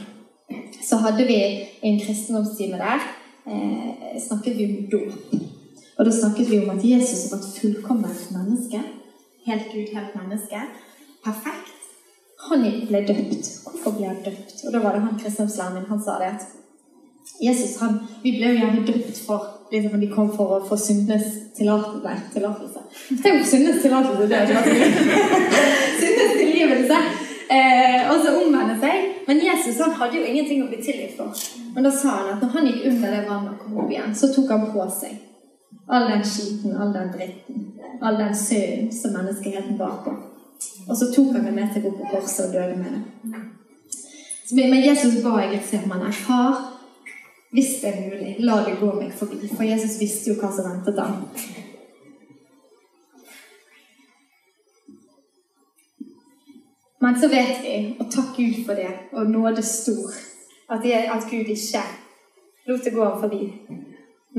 så 0.89 0.95
hadde 0.95 1.25
vi 1.27 1.67
en 1.81 1.99
kristendomstime 1.99 2.77
der. 2.77 3.22
Eh, 3.45 4.21
snakket 4.27 4.57
vi 4.57 4.65
om 4.65 4.89
dåp. 4.89 5.13
Og 5.97 6.05
da 6.05 6.11
snakket 6.11 6.49
vi 6.49 6.59
om 6.59 6.69
at 6.69 6.85
Jesus 6.85 7.31
var 7.31 7.37
et 7.37 7.53
fullkomment 7.59 8.31
menneske. 8.31 8.79
Helt 9.45 9.71
Gud, 9.73 9.87
helt 9.95 10.15
menneske. 10.15 10.59
Perfekt. 11.23 11.79
Han 12.49 12.65
ble 12.87 13.01
døpt. 13.07 13.49
Hvorfor 13.63 13.97
ble 13.97 14.07
han 14.07 14.23
døpt? 14.25 14.65
Og 14.65 14.73
da 14.73 14.79
var 14.79 14.95
det 14.95 15.01
han 15.01 15.19
kristendomslæreren 15.19 15.73
min. 15.73 15.89
Han 15.89 16.03
sa 16.03 16.19
det 16.19 16.29
at 16.35 16.47
Jesus 17.41 17.77
han, 17.81 17.99
Vi 18.23 18.31
ble 18.37 18.51
jo 18.51 18.59
gjerne 18.59 18.85
døpt 18.87 19.19
for 19.25 19.45
liksom, 19.71 19.99
de 20.01 20.09
kom 20.11 20.31
for 20.35 20.57
å 20.57 20.63
få 20.67 20.77
syndenes 20.77 21.27
tillatelse. 21.57 22.83
Tenk 23.23 23.45
syndenes 23.47 23.81
tillatelse! 23.81 24.27
Det 24.27 24.37
er 24.37 24.47
ikke 24.47 24.63
syndenes 26.01 26.35
tilgivelse! 26.39 26.99
Eh, 27.49 28.11
og 28.11 28.21
så 28.23 28.33
omvende 28.39 28.77
seg. 28.79 29.09
Men 29.27 29.41
Jesus 29.43 29.79
han 29.83 29.95
hadde 29.99 30.19
jo 30.19 30.25
ingenting 30.27 30.63
å 30.63 30.69
bli 30.71 30.79
tilgitt 30.83 31.15
for. 31.17 31.35
Men 31.75 31.87
da 31.87 31.91
sa 31.91 32.17
han 32.19 32.33
at 32.35 32.43
når 32.43 32.57
han 32.57 32.67
gikk 32.69 32.89
under 32.91 33.15
det 33.15 33.23
vannet 33.27 33.53
og 33.53 33.61
kom 33.63 33.79
opp 33.83 33.93
igjen, 33.93 34.15
så 34.15 34.29
tok 34.33 34.51
han 34.53 34.67
på 34.73 34.89
seg 34.99 35.21
all 35.87 36.05
den 36.11 36.23
skiten, 36.23 36.75
all 36.77 36.93
den 36.93 37.09
dritten, 37.11 37.65
all 38.01 38.17
den 38.17 38.35
synden 38.35 38.91
som 38.95 39.15
menneskeheten 39.17 39.77
bar 39.77 39.97
på. 40.05 40.13
Og 40.87 40.97
så 40.97 41.09
tok 41.15 41.33
han 41.35 41.47
det 41.47 41.55
med 41.55 41.73
seg 41.73 41.87
opp 41.89 41.97
på 41.99 42.11
korset 42.13 42.47
og 42.47 42.53
døde 42.55 42.77
med 42.79 42.95
det. 42.95 43.43
Så, 44.45 44.55
men 44.55 44.83
Jesus 44.83 45.19
ba 45.23 45.39
i 45.43 45.51
Getsemane 45.55 46.11
Far, 46.13 46.61
hvis 47.53 47.75
det 47.81 47.91
er 47.91 48.01
mulig, 48.09 48.35
la 48.39 48.63
det 48.65 48.79
gå 48.79 48.89
meg 48.97 49.11
forbi. 49.15 49.47
For 49.51 49.65
Jesus 49.67 49.99
visste 50.01 50.31
jo 50.31 50.39
hva 50.39 50.49
som 50.51 50.67
ventet 50.71 50.99
ham. 50.99 51.27
Men 57.03 57.19
så 57.19 57.27
vet 57.27 57.57
vi, 57.63 57.73
og 57.99 58.07
takk 58.11 58.37
Gud 58.37 58.61
for 58.65 58.79
det, 58.79 58.91
og 59.11 59.27
nåde 59.27 59.63
stor, 59.67 60.13
at, 60.71 60.79
det, 60.83 60.93
at 61.11 61.25
Gud 61.27 61.49
ikke 61.51 61.81
lot 62.67 62.85
det 62.85 62.93
gå 62.95 63.07
forbi. 63.19 63.41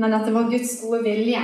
Men 0.01 0.13
at 0.13 0.25
det 0.25 0.33
var 0.33 0.49
Guds 0.49 0.81
gode 0.81 1.03
vilje 1.03 1.43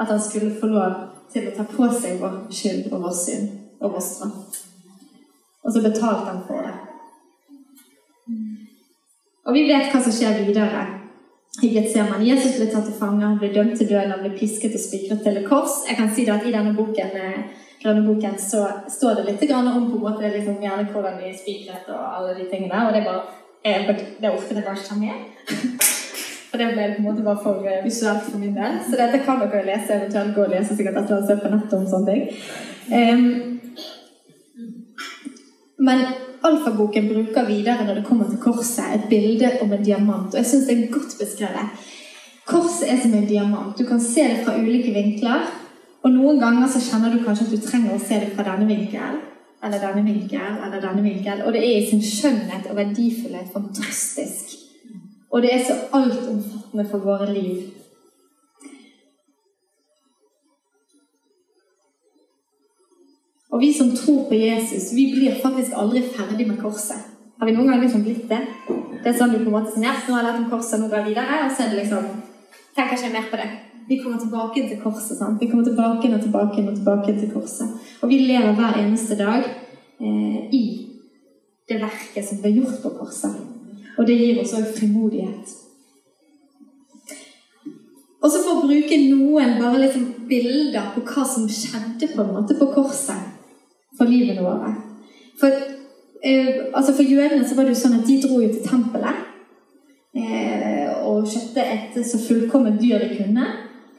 at 0.00 0.06
han 0.06 0.20
skulle 0.20 0.52
få 0.60 0.68
lov 0.74 0.98
til 1.32 1.48
å 1.48 1.54
ta 1.56 1.64
på 1.64 1.88
seg 1.96 2.20
vår 2.20 2.36
skyld 2.52 2.92
og 2.92 3.00
vår 3.06 3.14
synd 3.16 3.48
og 3.80 3.94
vår 3.94 4.04
straff. 4.04 4.60
Og 5.64 5.72
så 5.72 5.82
betalte 5.86 6.28
han 6.28 6.44
for 6.46 6.68
det. 6.68 6.76
Og 9.46 9.56
vi 9.56 9.64
vet 9.70 9.88
hva 9.88 10.02
som 10.04 10.14
skjer 10.14 10.44
videre. 10.44 10.84
I 11.62 11.68
Getsemane. 11.68 12.24
Jesus 12.24 12.54
ble 12.56 12.68
tatt 12.72 12.86
til 12.88 12.96
fange, 12.96 13.24
han 13.24 13.40
ble 13.40 13.50
dømt 13.52 13.74
til 13.76 13.88
døden, 13.88 14.12
han 14.14 14.22
ble 14.24 14.36
pisket 14.36 14.76
og 14.76 14.80
spikret 14.80 15.20
til 15.24 15.40
et 15.40 15.48
kors. 15.48 15.82
Jeg 15.88 15.98
kan 15.98 16.12
si 16.12 16.24
det 16.24 16.32
at 16.32 16.46
I 16.48 16.54
denne 16.54 16.72
boken, 16.76 17.16
grønne 17.82 18.06
boken 18.06 18.38
så 18.38 18.66
står 18.90 19.20
det 19.20 19.24
litt 19.30 19.52
om 19.54 19.90
på 19.90 19.96
en 19.96 20.04
måte 20.04 20.30
liksom, 20.30 20.60
gjerne 20.62 20.88
hvordan 20.92 21.18
de 21.20 21.32
spikret 21.36 21.88
og 21.90 22.02
alle 22.16 22.36
de 22.38 22.48
tingene. 22.50 22.86
Og 22.86 22.92
det 22.94 23.02
er 23.02 23.08
bare, 23.08 23.22
det 24.20 24.28
er 24.28 24.36
ofte 24.36 24.54
det 24.54 24.64
bare 24.64 24.78
ikke 24.82 25.00
med. 25.00 25.16
For 26.52 26.60
det 26.60 26.74
ble 26.74 26.90
på 26.92 27.00
en 27.00 27.06
måte 27.06 27.22
bare 27.24 27.40
for 27.40 27.64
eh, 27.64 27.78
visuelt 27.80 28.26
for 28.26 28.36
min 28.36 28.52
del. 28.52 28.74
Så 28.84 28.98
dette 28.98 29.22
kan 29.24 29.38
dere 29.40 29.62
lese, 29.64 29.94
eventuelt 29.94 30.34
gå 30.36 30.42
og 30.44 30.50
lese 30.52 30.76
sikkert 30.76 30.98
et 31.00 31.08
eller 31.08 31.22
annet 31.22 31.40
på 31.40 31.52
nettet 31.54 31.78
om 31.78 31.86
sånne 31.88 32.12
ting. 32.12 32.26
Um, 32.92 33.22
men 35.80 36.04
alfaboken 36.44 37.08
bruker 37.08 37.48
videre 37.48 37.86
når 37.86 38.02
det 38.02 38.04
kommer 38.04 38.28
til 38.28 38.42
korset, 38.44 38.84
et 38.98 39.08
bilde 39.08 39.48
om 39.64 39.72
en 39.72 39.86
diamant. 39.88 40.28
Og 40.28 40.38
jeg 40.42 40.50
syns 40.50 40.68
det 40.68 40.76
er 40.76 40.92
godt 40.92 41.16
beskrevet. 41.22 41.88
Korset 42.52 42.84
er 42.92 43.00
som 43.00 43.16
en 43.16 43.26
diamant. 43.32 43.72
Du 43.78 43.88
kan 43.88 44.04
se 44.04 44.28
det 44.28 44.44
fra 44.44 44.58
ulike 44.60 44.92
vinkler. 44.92 45.48
Og 46.02 46.10
noen 46.10 46.40
ganger 46.42 46.66
så 46.70 46.80
kjenner 46.82 47.12
du 47.12 47.22
kanskje 47.22 47.46
at 47.46 47.52
du 47.54 47.62
trenger 47.62 47.94
å 47.94 48.00
se 48.02 48.18
det 48.22 48.32
fra 48.34 48.46
denne 48.48 48.66
vinkel, 48.70 49.20
Eller 49.62 49.78
denne 49.78 50.02
vinkel, 50.02 50.56
eller 50.66 50.80
denne 50.82 51.02
vinkel. 51.02 51.44
Og 51.46 51.52
det 51.54 51.60
er 51.62 51.76
i 51.78 51.86
sin 51.86 52.00
skjønnhet 52.02 52.64
og 52.66 52.76
verdifullhet 52.76 53.52
fantastisk. 53.52 54.56
Og 55.30 55.42
det 55.42 55.52
er 55.54 55.62
så 55.62 55.76
altomfattende 55.94 56.86
for 56.90 56.98
våre 56.98 57.28
liv. 57.32 57.60
Og 63.52 63.60
vi 63.60 63.72
som 63.72 63.96
tror 63.96 64.28
på 64.28 64.34
Jesus, 64.34 64.90
vi 64.96 65.12
blir 65.14 65.38
faktisk 65.42 65.70
aldri 65.76 66.02
ferdig 66.16 66.48
med 66.48 66.58
korset. 66.58 67.06
Har 67.38 67.46
vi 67.46 67.54
noen 67.54 67.68
gang 67.70 67.80
liksom 67.80 68.02
blitt 68.02 68.28
det? 68.28 68.40
Det 69.02 69.12
er 69.12 69.18
sånn 69.18 69.30
du 69.30 69.44
på 69.44 69.50
en 69.50 69.56
måte 69.60 69.74
sånn, 69.74 69.86
ja, 69.86 69.94
nå 69.94 70.14
har 70.16 70.24
jeg 70.24 70.28
lært 70.32 70.42
om 70.42 70.50
korset, 70.50 70.80
nå 70.80 70.88
går 70.90 71.04
jeg 71.04 71.12
videre. 71.12 71.44
Og 71.46 71.54
så 71.54 71.64
er 71.64 71.70
det 71.70 71.84
liksom 71.84 72.10
Tenker 72.72 72.96
ikke 72.96 73.12
mer 73.12 73.26
på 73.28 73.36
det. 73.36 73.71
Vi 73.88 73.98
kommer 74.02 74.18
tilbake 74.18 74.68
til 74.68 74.80
korset. 74.82 75.18
sant? 75.18 75.40
Vi 75.40 75.46
kommer 75.50 75.64
tilbake 75.64 76.14
og 76.14 76.22
tilbake 76.22 76.68
og 76.68 76.76
tilbake 76.76 77.18
til 77.18 77.30
korset. 77.30 77.68
Og 78.02 78.08
vi 78.08 78.18
lever 78.18 78.54
hver 78.54 78.78
eneste 78.82 79.18
dag 79.18 79.42
eh, 80.00 80.38
i 80.52 80.64
det 81.68 81.80
verket 81.80 82.28
som 82.28 82.40
ble 82.42 82.54
gjort 82.58 82.78
på 82.82 82.94
korset. 83.00 83.34
Og 83.98 84.06
det 84.06 84.16
gir 84.18 84.40
oss 84.42 84.54
òg 84.56 84.70
frimodighet. 84.76 85.58
Og 88.22 88.30
så 88.30 88.38
for 88.44 88.60
å 88.60 88.66
bruke 88.68 88.98
noen 89.02 89.56
bare 89.58 89.82
liksom 89.82 90.06
bilder 90.30 90.92
på 90.94 91.02
hva 91.08 91.24
som 91.26 91.48
skjedde 91.50 92.12
på 92.14 92.22
en 92.22 92.34
måte 92.36 92.56
på 92.58 92.70
korset 92.74 93.32
for 93.98 94.08
livet 94.08 94.38
våre. 94.40 94.70
For, 95.40 95.50
eh, 96.22 96.70
altså 96.72 96.94
for 96.94 97.02
jødene 97.02 97.48
så 97.48 97.56
var 97.56 97.66
det 97.66 97.74
jo 97.74 97.82
sånn 97.82 97.98
at 97.98 98.06
de 98.06 98.20
dro 98.22 98.38
jo 98.38 98.52
til 98.52 98.62
tempelet 98.62 99.26
eh, 100.14 100.92
og 101.02 101.26
kjøpte 101.26 101.66
et 101.66 101.98
så 102.06 102.20
fullkomment 102.22 102.78
dyr 102.80 103.02
de 103.02 103.16
kunne, 103.16 103.48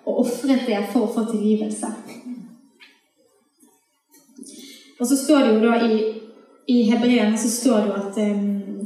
og 0.06 0.20
ofret 0.26 0.66
det 0.68 0.82
for 0.92 1.06
å 1.06 1.14
få 1.14 1.26
tilgivelse. 1.32 1.90
Og 5.00 5.08
så 5.08 5.18
står 5.18 5.40
det 5.46 5.54
jo 5.54 5.64
da 5.64 5.78
i, 5.84 5.96
i 6.72 6.84
hebreerne 6.90 7.40
så 7.40 7.50
står 7.52 7.82
det 7.82 7.90
jo 7.90 7.96
at 8.02 8.20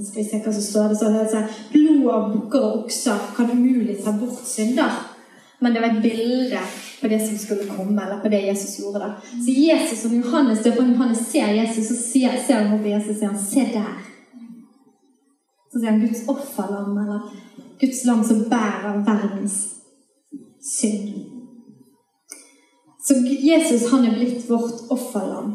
skal 0.07 0.21
vi 0.21 0.25
se 0.29 0.39
hva 0.43 0.53
som 0.53 0.63
står 0.63 0.89
det, 0.91 0.97
så 0.99 1.11
det 1.13 1.27
sånn, 1.31 1.53
Blod 1.73 2.09
av 2.13 2.27
bukker 2.33 2.65
og 2.65 2.83
okser 2.85 3.29
kan 3.37 3.51
umulig 3.51 3.97
ta 4.03 4.13
bort 4.17 4.43
synder. 4.45 4.99
Men 5.59 5.73
det 5.73 5.81
var 5.81 5.95
et 5.95 6.03
bilde 6.03 6.59
på 7.01 7.09
det 7.09 7.17
som 7.23 7.37
skulle 7.41 7.65
komme, 7.69 7.97
eller 8.03 8.19
på 8.21 8.29
det 8.29 8.43
Jesus 8.45 8.79
gjorde. 8.79 8.99
da. 8.99 9.15
Så 9.45 9.55
Jesus 9.57 10.05
og 10.05 10.13
Johannes, 10.13 10.61
det 10.63 10.75
Johannes 10.77 11.23
ser 11.31 11.53
Jesus, 11.53 11.87
så 11.87 11.95
ser, 11.95 12.37
ser 12.47 12.61
han 12.61 12.81
på 12.81 12.91
Jesus 12.91 13.09
og 13.09 13.17
sier 13.17 13.31
han, 13.31 13.41
se 13.41 13.65
der. 13.73 13.95
Så 15.71 15.79
sier 15.79 15.91
han 15.91 16.03
Guds 16.05 16.21
offerlam, 16.29 16.93
eller 17.03 17.33
Guds 17.81 18.05
lam 18.05 18.23
som 18.25 18.45
bærer 18.49 19.01
verdens 19.05 19.76
synd. 20.67 21.25
Så 23.07 23.13
Jesus 23.23 23.91
han 23.91 24.05
er 24.05 24.17
blitt 24.17 24.49
vårt 24.49 24.91
offerlam. 24.91 25.53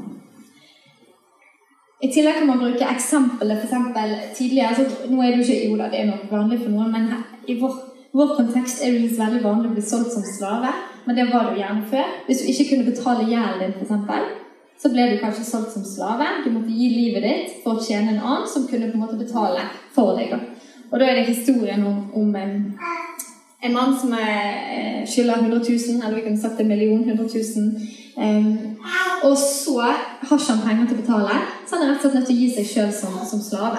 I 2.03 2.09
tillegg 2.11 2.38
kan 2.38 2.48
man 2.48 2.59
bruke 2.59 2.87
eksempelet 2.88 3.61
for 3.61 3.68
eksempel, 3.68 4.14
tidligere. 4.35 4.75
Så, 4.75 5.11
nå 5.11 5.20
er 5.22 5.35
det 5.35 5.42
jo 5.42 5.44
ikke 5.44 5.68
jo 5.68 5.77
da, 5.79 5.90
det 5.92 6.01
er 6.01 6.09
nok 6.09 6.33
vanlig 6.33 6.62
for 6.62 6.72
noen, 6.75 6.90
men 6.90 7.11
i 7.46 7.59
vår, 7.61 7.77
vår, 8.16 8.33
kontekst 8.40 8.83
er 8.83 8.96
det 8.96 9.12
veldig 9.18 9.42
vanlig 9.44 9.70
å 9.70 9.75
bli 9.77 9.85
solgt 9.87 10.16
som 10.16 10.25
slave. 10.27 10.72
Men 11.05 11.18
det 11.18 11.29
var 11.29 11.46
det 11.46 11.55
jo 11.55 11.62
gjerne 11.62 11.85
før. 11.92 12.16
Hvis 12.27 12.42
du 12.42 12.48
ikke 12.51 12.68
kunne 12.70 12.88
betale 12.88 13.29
gjelden 13.29 13.77
din, 13.77 13.87
f.eks., 13.87 14.40
så 14.83 14.90
ble 14.90 15.05
du 15.12 15.20
kanskje 15.20 15.46
solgt 15.46 15.77
som 15.77 15.85
slave. 15.87 16.27
Du 16.42 16.51
måtte 16.51 16.75
gi 16.75 16.88
livet 16.90 17.22
ditt 17.22 17.55
for 17.62 17.79
å 17.79 17.85
tjene 17.85 18.16
en 18.16 18.25
annen 18.25 18.48
som 18.51 18.66
kunne 18.66 18.88
på 18.90 18.98
en 18.98 19.05
måte 19.05 19.20
betale 19.20 19.68
for 19.94 20.16
deg. 20.18 20.33
Og 20.90 20.98
da 20.98 21.07
er 21.07 21.20
det 21.20 21.29
historien 21.29 21.85
om, 21.87 22.01
om 22.18 22.35
en, 23.62 23.75
mann 23.75 23.96
som 23.98 24.12
er, 24.18 25.05
skylder 25.07 25.44
100 25.44 25.59
000, 25.59 25.98
eller 26.03 26.16
vi 26.18 26.25
kunne 26.27 26.40
sagt 26.40 26.61
en 26.61 26.68
million, 26.68 27.05
100 27.09 27.29
000 27.57 27.90
Um, 28.16 28.77
og 29.22 29.37
så 29.38 29.81
har 29.81 30.22
ikke 30.22 30.53
han 30.53 30.59
penger 30.66 30.87
til 30.88 30.98
å 30.98 31.01
betale, 31.01 31.37
så 31.64 31.77
han 31.77 31.85
er 31.85 31.94
rett 31.94 32.03
og 32.05 32.11
slett 32.11 32.16
nødt 32.18 32.27
til 32.29 32.37
å 32.37 32.40
gi 32.42 32.48
seg 32.53 32.66
sjøl 32.68 32.90
som, 32.92 33.14
som, 33.25 33.40
slave. 33.40 33.79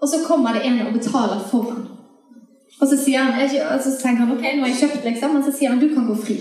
Og 0.00 0.08
så 0.08 0.22
kommer 0.24 0.56
det 0.56 0.64
en 0.66 0.80
og 0.86 0.94
betaler 0.96 1.42
for 1.50 1.68
ham. 1.68 1.82
Og 2.80 2.88
så, 2.88 2.96
han, 3.12 3.34
og 3.36 3.82
så 3.84 3.92
tenker 4.00 4.24
han 4.24 4.32
ok, 4.32 4.46
nå 4.46 4.64
har 4.64 4.72
jeg 4.72 4.80
kjøpt, 4.80 5.04
liksom, 5.04 5.36
men 5.36 5.44
så 5.44 5.52
sier 5.52 5.74
han 5.74 5.82
du 5.82 5.90
kan 5.92 6.08
gå 6.08 6.16
fri. 6.16 6.38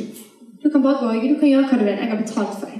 Du 0.63 0.69
kan 0.69 0.85
bare 0.85 1.01
gå, 1.01 1.11
du 1.27 1.35
kan 1.41 1.51
gjøre 1.51 1.67
hva 1.67 1.81
du 1.81 1.83
vil. 1.83 1.99
Jeg 1.99 2.13
har 2.13 2.21
betalt 2.21 2.55
for 2.61 2.69
deg. 2.69 2.77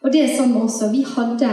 Og 0.00 0.12
det 0.12 0.22
er 0.24 0.36
sånn 0.36 0.54
også. 0.58 0.92
Vi 0.92 1.02
hadde 1.06 1.48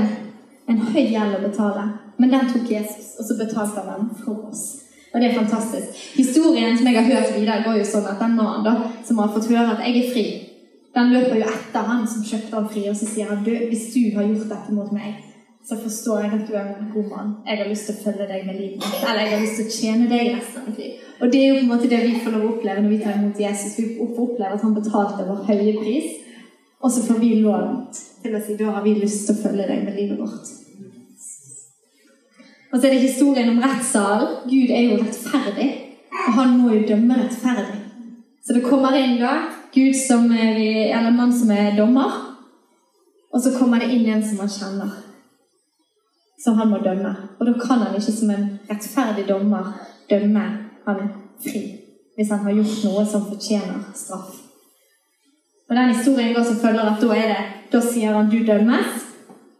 en 0.67 0.83
høy 0.91 1.03
gjeld 1.07 1.39
å 1.39 1.43
betale, 1.45 1.87
men 2.17 2.33
den 2.33 2.51
tok 2.51 2.71
Jesus, 2.71 3.13
og 3.19 3.27
så 3.27 3.37
betalte 3.39 3.85
han 3.85 4.07
den 4.07 4.11
for 4.23 4.49
oss. 4.49 4.65
Og 5.13 5.21
det 5.21 5.29
er 5.29 5.39
fantastisk. 5.39 6.01
Historien 6.17 6.77
som 6.77 6.87
jeg 6.87 6.97
har 6.97 7.07
hørt 7.13 7.39
videre, 7.39 7.63
går 7.65 7.79
jo 7.79 7.85
sånn 7.87 8.09
at 8.09 8.19
den 8.21 8.35
mannen 8.37 8.65
da, 8.65 8.75
som 9.07 9.21
har 9.21 9.31
fått 9.33 9.49
høre 9.51 9.77
at 9.77 9.85
jeg 9.85 10.01
er 10.01 10.11
fri, 10.11 10.25
den 10.97 11.13
løper 11.13 11.39
jo 11.39 11.47
etter 11.53 11.87
han 11.87 12.03
som 12.09 12.25
kjøpte 12.25 12.57
han 12.57 12.69
fri, 12.73 12.83
og 12.89 12.97
så 12.97 13.07
sier 13.09 13.31
han 13.31 13.45
hvis 13.45 13.89
du 13.93 14.01
har 14.17 14.27
gjort 14.27 14.51
dette 14.51 14.75
mot 14.75 14.91
meg, 14.95 15.23
så 15.67 15.75
forstår 15.81 16.21
jeg 16.23 16.31
at 16.33 16.45
du 16.47 16.53
er 16.55 16.67
en 16.71 16.91
god 16.93 17.09
mann. 17.11 17.31
Jeg 17.47 17.59
har 17.59 17.69
lyst 17.69 17.89
til 17.89 17.97
å 17.97 18.03
følge 18.05 18.27
deg 18.29 18.45
med 18.47 18.55
livet 18.55 18.77
mitt. 18.79 19.01
Eller 19.03 19.25
jeg 19.25 19.33
har 19.33 19.41
lyst 19.43 19.57
til 19.59 19.67
å 19.67 19.73
tjene 19.75 20.05
deg 20.11 20.29
resten 20.37 20.61
av 20.61 20.69
mitt 20.69 20.79
liv. 20.79 21.01
Og 21.17 21.33
det 21.33 21.41
er 21.41 21.49
jo 21.49 21.57
på 21.57 21.63
en 21.65 21.71
måte 21.73 21.89
det 21.91 21.99
vi 22.05 22.21
får 22.23 22.35
lov 22.35 22.45
å 22.45 22.51
oppleve 22.53 22.83
når 22.85 22.93
vi 22.93 22.99
tar 23.01 23.17
imot 23.17 23.41
Jesus. 23.41 23.75
Vi 23.75 23.87
får 23.97 24.21
oppleve 24.27 24.55
at 24.55 24.63
han 24.63 24.77
betalte 24.77 25.27
vår 25.27 25.41
høye 25.49 25.73
pris, 25.81 26.07
og 26.77 26.93
så 26.93 27.03
får 27.09 27.19
vi 27.19 27.33
lov 27.41 27.67
til 28.23 28.37
å 28.37 28.41
si 28.45 28.55
da 28.61 28.77
har 28.77 28.85
vi 28.85 28.95
lyst 29.01 29.27
til 29.27 29.35
å 29.35 29.43
følge 29.43 29.67
deg 29.67 29.83
med 29.83 29.99
livet 29.99 30.21
vårt. 30.21 30.56
Og 32.71 32.79
så 32.79 32.87
er 32.87 32.95
det 32.95 33.03
historien 33.03 33.49
om 33.49 33.61
rettssalen. 33.63 34.41
Gud 34.49 34.71
er 34.75 34.81
jo 34.87 34.97
rettferdig, 35.01 35.67
og 36.27 36.33
han 36.39 36.57
må 36.59 36.73
jo 36.73 36.87
dømme 36.87 37.19
rettferdig. 37.21 37.81
Så 38.43 38.55
det 38.55 38.63
kommer 38.63 38.95
inn 38.95 39.17
da 39.19 39.33
Gud 39.75 39.95
som 39.95 40.31
er, 40.31 40.59
eller 40.97 41.11
mann 41.15 41.33
som 41.35 41.51
er 41.51 41.75
dommer, 41.77 42.13
og 43.33 43.41
så 43.43 43.51
kommer 43.59 43.83
det 43.83 43.91
inn 43.93 44.07
en 44.09 44.23
som 44.23 44.39
han 44.43 44.51
kjenner, 44.51 44.93
som 46.43 46.55
han 46.59 46.71
må 46.71 46.79
dømme. 46.83 47.11
Og 47.39 47.47
da 47.47 47.55
kan 47.59 47.83
han 47.85 47.97
ikke 47.99 48.15
som 48.15 48.31
en 48.35 48.47
rettferdig 48.69 49.27
dommer 49.27 49.73
dømme 50.09 50.45
han 50.87 51.03
fri 51.43 51.65
hvis 52.17 52.31
han 52.33 52.39
har 52.47 52.55
gjort 52.57 52.79
noe 52.87 53.03
som 53.05 53.25
fortjener 53.29 53.81
straff. 53.93 54.39
Og 55.69 55.75
den 55.75 55.91
historien 55.91 56.31
går 56.33 56.47
som 56.47 56.55
følger 56.57 56.87
at 56.89 57.03
da, 57.03 57.09
er 57.13 57.27
det, 57.29 57.43
da 57.71 57.81
sier 57.83 58.15
han 58.15 58.29
'du 58.31 58.39
dømmes', 58.47 59.03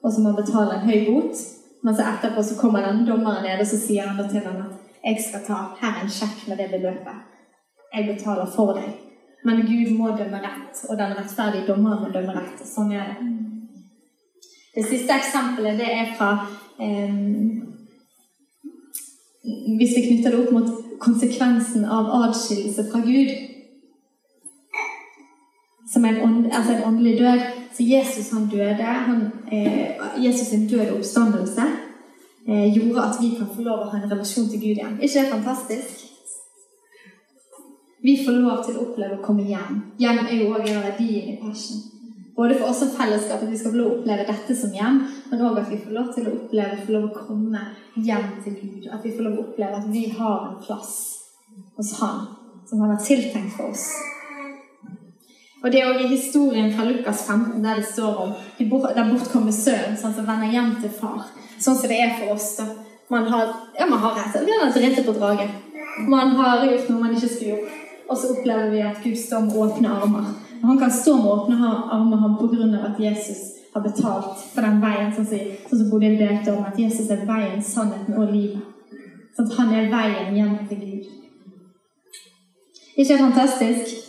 og 0.04 0.14
så 0.14 0.22
må 0.22 0.32
han 0.32 0.40
betale 0.42 0.74
en 0.74 0.90
høy 0.90 1.06
bot. 1.06 1.44
Men 1.88 1.96
så 1.96 2.04
etterpå 2.04 2.44
så 2.44 2.56
kommer 2.60 2.82
den 2.84 3.06
dommeren 3.08 3.44
ned, 3.44 3.62
og 3.64 3.68
så 3.68 3.78
sier 3.80 4.08
han 4.08 4.30
til 4.30 4.44
ham 4.44 4.58
at 4.66 5.04
jeg 5.08 5.22
skal 5.24 5.44
ta 5.48 5.60
her 5.80 6.02
en 6.02 6.10
sjekk 6.12 6.42
med 6.50 6.60
det 6.60 6.66
beløpet. 6.74 7.22
Jeg 7.94 8.08
betaler 8.10 8.50
for 8.56 8.74
deg. 8.76 8.90
Men 9.48 9.62
Gud 9.70 9.94
må 9.96 10.10
dømme 10.18 10.42
rett, 10.44 10.82
og 10.90 10.98
den 11.00 11.14
rettferdige 11.16 11.64
dommeren 11.70 12.02
må 12.04 12.10
dømme 12.12 12.36
rett. 12.36 12.60
Sånn 12.68 12.92
er 12.92 13.14
det. 13.14 13.30
Det 14.76 14.84
siste 14.90 15.16
eksempelet 15.16 15.80
det 15.80 15.88
er 15.88 16.12
fra 16.18 16.32
eh, 16.84 17.16
Hvis 19.80 19.96
vi 19.96 20.04
knytter 20.10 20.36
det 20.36 20.42
opp 20.44 20.52
mot 20.58 21.00
konsekvensen 21.00 21.88
av 21.88 22.12
adskillelse 22.20 22.90
fra 22.92 23.00
Gud, 23.06 23.32
som 25.94 26.06
en, 26.06 26.20
ånd, 26.26 26.52
altså 26.52 26.76
en 26.76 26.84
åndelig 26.92 27.16
død. 27.22 27.48
Så 27.78 27.84
Jesus 27.84 28.32
han 28.32 28.50
døde. 28.50 28.84
Han, 28.84 29.32
eh, 29.52 30.24
Jesus 30.26 30.48
sin 30.48 30.68
død 30.68 30.90
og 30.90 30.98
oppstandelse 30.98 31.62
eh, 32.50 32.78
gjorde 32.78 33.04
at 33.04 33.18
vi 33.22 33.36
kan 33.38 33.50
få 33.56 33.62
lov 33.62 33.84
å 33.84 33.90
ha 33.92 34.00
en 34.00 34.12
relasjon 34.12 34.48
til 34.50 34.60
Gud 34.60 34.80
igjen. 34.80 34.98
ikke 35.02 35.20
det 35.22 35.32
fantastisk? 35.32 36.06
Vi 38.02 38.16
får 38.26 38.40
lov 38.42 38.64
til 38.66 38.80
å 38.80 38.88
oppleve 38.88 39.20
å 39.20 39.22
komme 39.26 39.46
hjem. 39.46 39.78
Hjem 40.02 40.24
er 40.26 40.36
jo 40.40 40.50
òg 40.56 40.66
en 40.66 40.82
av 40.82 40.90
i 41.06 41.38
Passion. 41.42 41.86
Både 42.38 42.58
for 42.58 42.70
oss 42.70 42.82
som 42.82 42.90
fellesskap 42.98 43.44
at 43.44 43.52
vi 43.52 43.58
skal 43.58 43.74
få 43.74 43.78
lov 43.78 43.92
å 43.92 43.96
oppleve 44.00 44.26
dette 44.26 44.58
som 44.58 44.74
hjem, 44.74 45.00
men 45.30 45.46
òg 45.46 45.62
at 45.62 45.72
vi 45.72 45.80
får 45.84 45.96
lov 46.00 46.12
til 46.16 46.28
å 46.30 46.36
oppleve 46.40 46.82
få 46.86 46.98
lov 46.98 47.08
å 47.12 47.26
komme 47.30 47.64
hjem 47.96 48.28
til 48.44 48.60
Gud. 48.62 48.90
At 48.94 49.06
vi 49.06 49.14
får 49.14 49.26
lov 49.26 49.38
å 49.38 49.48
oppleve 49.48 49.82
at 49.82 49.90
vi 49.94 50.04
har 50.18 50.50
en 50.50 50.60
plass 50.66 50.94
hos 51.78 51.96
Han 52.02 52.28
som 52.70 52.82
Han 52.82 52.96
har 52.96 53.04
tiltenkt 53.06 53.58
for 53.58 53.70
oss. 53.70 53.90
Og 55.64 55.72
Det 55.72 55.82
er 55.82 55.88
også 55.90 56.06
i 56.06 56.08
historien 56.08 56.74
fra 56.74 56.86
Lukas 56.86 57.28
15 57.28 57.64
der 57.64 57.76
det 57.76 57.86
står 57.86 58.16
om 58.16 58.34
den 58.60 59.10
bortkomne 59.12 59.54
sønnen 59.54 59.98
sånn 59.98 60.14
som 60.14 60.28
vender 60.28 60.52
hjem 60.54 60.76
til 60.82 60.94
far. 60.94 61.24
Sånn 61.60 61.76
som 61.76 61.90
det 61.90 61.98
er 62.02 62.14
for 62.20 62.36
oss. 62.36 62.56
da. 62.60 62.68
Man 63.10 63.26
har, 63.32 63.54
ja, 63.80 63.86
man 63.86 64.00
har 64.00 64.16
rett 64.16 64.46
Vi 64.46 64.52
har 64.52 64.72
rett 64.72 65.06
på 65.06 65.12
draget. 65.18 65.50
Man 66.08 66.36
har 66.38 66.66
gjort 66.66 66.90
noe 66.90 67.00
man 67.02 67.16
ikke 67.16 67.30
skulle 67.30 67.56
gjort. 67.56 67.76
Og 68.10 68.18
så 68.18 68.32
opplever 68.36 68.70
vi 68.72 68.82
at 68.82 69.04
Gud 69.04 69.18
står 69.18 69.48
med 69.48 69.56
åpne 69.56 69.90
armer. 69.90 70.28
Og 70.62 70.68
han 70.68 70.80
kan 70.80 70.92
stå 70.92 71.16
med 71.18 71.32
åpne 71.32 71.74
armer 71.92 72.38
pga. 72.40 72.86
at 72.88 73.00
Jesus 73.00 73.38
har 73.74 73.82
betalt 73.82 74.38
for 74.54 74.62
den 74.62 74.82
veien, 74.82 75.14
sånn 75.14 75.26
som, 75.26 75.40
sånn 75.70 75.80
som 75.80 75.90
Bodil 75.90 76.18
delte 76.18 76.54
om, 76.54 76.66
at 76.66 76.80
Jesus 76.80 77.10
er 77.10 77.26
veien, 77.26 77.62
sannheten 77.62 78.18
og 78.18 78.32
livet. 78.32 78.62
Sånn 79.36 79.50
at 79.50 79.58
han 79.58 79.74
er 79.74 79.90
veien 79.92 80.36
hjem 80.36 80.58
til 80.70 80.78
Gud. 80.78 81.04
Ikke 82.98 83.18
fantastisk? 83.18 84.07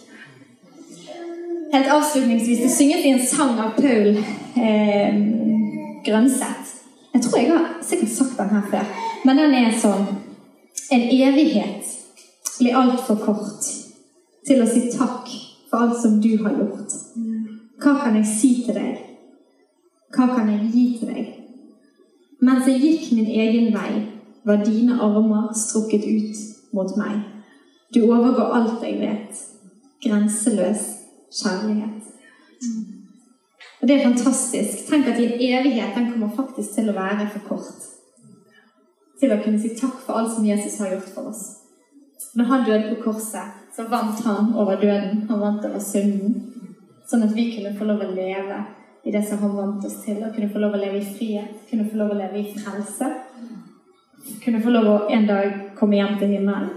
Helt 1.73 1.91
avslutningsvis 1.91 2.59
Det 2.59 2.71
synges 2.71 3.05
i 3.05 3.09
en 3.09 3.27
sang 3.27 3.59
av 3.61 3.71
Paul 3.77 4.17
eh, 4.57 5.15
Grønseth. 6.05 6.75
Jeg 7.15 7.23
tror 7.23 7.39
jeg 7.39 7.51
har 7.51 7.67
sikkert 7.83 8.15
sagt 8.15 8.39
den 8.39 8.55
her 8.55 8.63
før, 8.71 8.85
men 9.25 9.41
den 9.41 9.55
er 9.55 9.75
sånn 9.77 10.07
En 10.95 11.03
evighet 11.13 11.91
blir 12.59 12.77
altfor 12.77 13.19
kort 13.21 13.67
til 14.49 14.63
å 14.63 14.69
si 14.69 14.87
takk 14.95 15.29
for 15.69 15.85
alt 15.85 15.99
som 16.01 16.17
du 16.23 16.31
har 16.41 16.55
gjort. 16.57 16.95
Hva 17.83 17.93
kan 18.01 18.17
jeg 18.17 18.31
si 18.31 18.53
til 18.65 18.79
deg? 18.79 19.03
Hva 20.17 20.31
kan 20.33 20.49
jeg 20.49 20.71
gi 20.73 20.85
til 20.99 21.13
deg? 21.13 21.27
Mens 22.41 22.71
jeg 22.71 22.81
gikk 22.81 23.11
min 23.19 23.29
egen 23.29 23.69
vei, 23.75 23.91
var 24.49 24.65
dine 24.65 24.97
armer 25.05 25.51
strukket 25.53 26.07
ut 26.09 26.73
mot 26.73 26.97
meg. 26.97 27.21
Du 27.93 28.01
overgår 28.07 28.57
alt 28.57 28.87
jeg 28.87 28.97
vet. 29.03 29.45
Grenseløs 30.05 30.98
kjærlighet. 31.33 32.15
Og 33.81 33.89
det 33.89 33.97
er 33.97 34.05
fantastisk. 34.05 34.89
Tenk 34.89 35.07
at 35.07 35.21
din 35.21 35.33
evighet 35.51 35.95
den 35.97 36.11
kommer 36.13 36.35
faktisk 36.37 36.75
til 36.75 36.91
å 36.91 36.97
være 36.97 37.29
for 37.35 37.47
kort. 37.53 37.87
Til 39.21 39.35
å 39.35 39.41
kunne 39.43 39.61
si 39.63 39.75
takk 39.79 40.01
for 40.05 40.19
alt 40.19 40.35
som 40.35 40.47
Jesus 40.47 40.79
har 40.83 40.95
gjort 40.95 41.11
for 41.15 41.31
oss. 41.31 41.45
Når 42.35 42.45
han 42.45 42.65
døde 42.67 42.95
på 42.95 43.11
korset, 43.11 43.55
så 43.77 43.87
vant 43.91 44.21
han 44.25 44.55
over 44.55 44.81
døden. 44.81 45.25
Han 45.31 45.41
vant 45.41 45.65
over 45.65 45.83
synden. 45.83 46.35
Sånn 47.09 47.25
at 47.25 47.35
vi 47.35 47.49
kunne 47.55 47.77
få 47.79 47.87
lov 47.89 48.03
å 48.05 48.11
leve 48.13 48.59
i 49.05 49.13
det 49.15 49.23
som 49.27 49.41
han 49.45 49.57
vant 49.57 49.85
oss 49.87 50.01
til. 50.05 50.21
Og 50.23 50.35
kunne 50.35 50.51
få 50.53 50.63
lov 50.63 50.75
å 50.75 50.83
leve 50.83 51.01
i 51.01 51.13
frihet. 51.15 51.63
Kunne 51.71 51.87
få 51.89 52.01
lov 52.01 52.13
å 52.15 52.19
leve 52.19 52.43
i 52.43 52.55
frelse. 52.57 53.13
Kunne 54.43 54.63
få 54.63 54.75
lov 54.75 54.89
å 54.91 54.97
en 55.15 55.29
dag 55.29 55.55
komme 55.79 56.01
hjem 56.01 56.19
til 56.21 56.35
himmelen. 56.35 56.75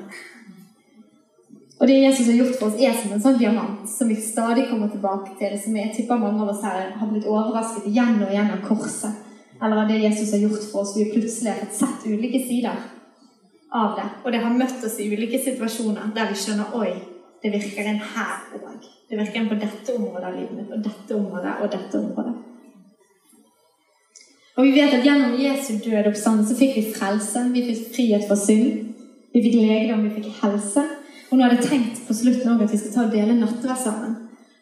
Og 1.81 1.87
det 1.89 1.97
Jesus 1.97 2.27
har 2.27 2.37
gjort 2.37 2.59
for 2.59 2.69
oss, 2.69 2.77
er 2.77 2.93
som 2.93 3.13
en 3.15 3.23
sånn 3.23 3.39
diamant 3.41 3.89
som 3.89 4.09
vi 4.11 4.19
stadig 4.21 4.67
kommer 4.69 4.91
tilbake 4.93 5.33
til. 5.39 5.55
Som 5.57 5.77
jeg 5.79 5.93
tipper 5.95 6.19
mange 6.21 6.43
av 6.43 6.51
oss 6.53 6.61
her 6.61 6.91
har 6.93 7.09
blitt 7.09 7.25
overrasket 7.25 7.87
igjen 7.89 8.19
og 8.21 8.29
igjen 8.29 8.51
av 8.53 8.61
korset. 8.67 9.15
Eller 9.57 9.81
av 9.81 9.89
det 9.89 9.97
Jesus 10.03 10.29
har 10.35 10.43
gjort 10.45 10.67
for 10.69 10.83
oss. 10.83 10.93
Vi 10.97 11.07
har 11.07 11.15
plutselig 11.15 11.55
fått 11.63 11.79
sett 11.79 12.05
ulike 12.05 12.43
sider 12.45 12.83
av 13.73 13.95
det. 13.97 14.05
Og 14.21 14.29
det 14.31 14.43
har 14.43 14.53
møtt 14.61 14.85
oss 14.85 14.99
i 15.01 15.09
ulike 15.09 15.41
situasjoner 15.41 16.13
der 16.13 16.29
vi 16.29 16.37
skjønner 16.37 16.77
oi, 16.77 16.93
det 17.41 17.53
virker 17.55 17.89
en 17.89 18.01
her 18.13 18.37
òg. 18.59 18.85
Det 19.09 19.17
virker 19.17 19.41
en 19.41 19.49
på 19.49 19.57
dette 19.59 19.97
området 19.97 20.27
av 20.29 20.37
livet 20.37 20.55
mitt, 20.55 20.71
og 20.71 20.85
dette 20.85 21.17
området 21.17 21.57
og 21.63 21.71
dette 21.73 21.97
området. 21.97 22.37
Og 24.57 24.67
vi 24.67 24.71
vet 24.75 24.93
at 24.93 25.05
gjennom 25.05 25.37
Jesu 25.39 25.79
døde 25.81 26.11
oppstandelse 26.11 26.55
fikk 26.59 26.77
vi 26.77 26.87
frelse. 26.93 27.47
Vi 27.55 27.63
fikk 27.71 27.93
frihet 27.95 28.27
fra 28.29 28.37
synd. 28.37 28.91
Vi 29.33 29.41
fikk 29.41 29.57
legedom, 29.63 30.03
vi 30.05 30.15
fikk 30.19 30.43
helse. 30.43 30.83
Og 31.31 31.37
nå 31.37 31.45
har 31.45 31.53
jeg 31.55 31.67
tenkt 31.69 31.99
på 32.07 32.13
slutten 32.13 32.49
også 32.51 32.65
at 32.65 32.71
vi 32.73 32.77
skal 32.79 32.91
ta 32.93 33.03
og 33.05 33.13
dele 33.15 33.37
nattverd 33.39 33.79
sammen. 33.79 34.15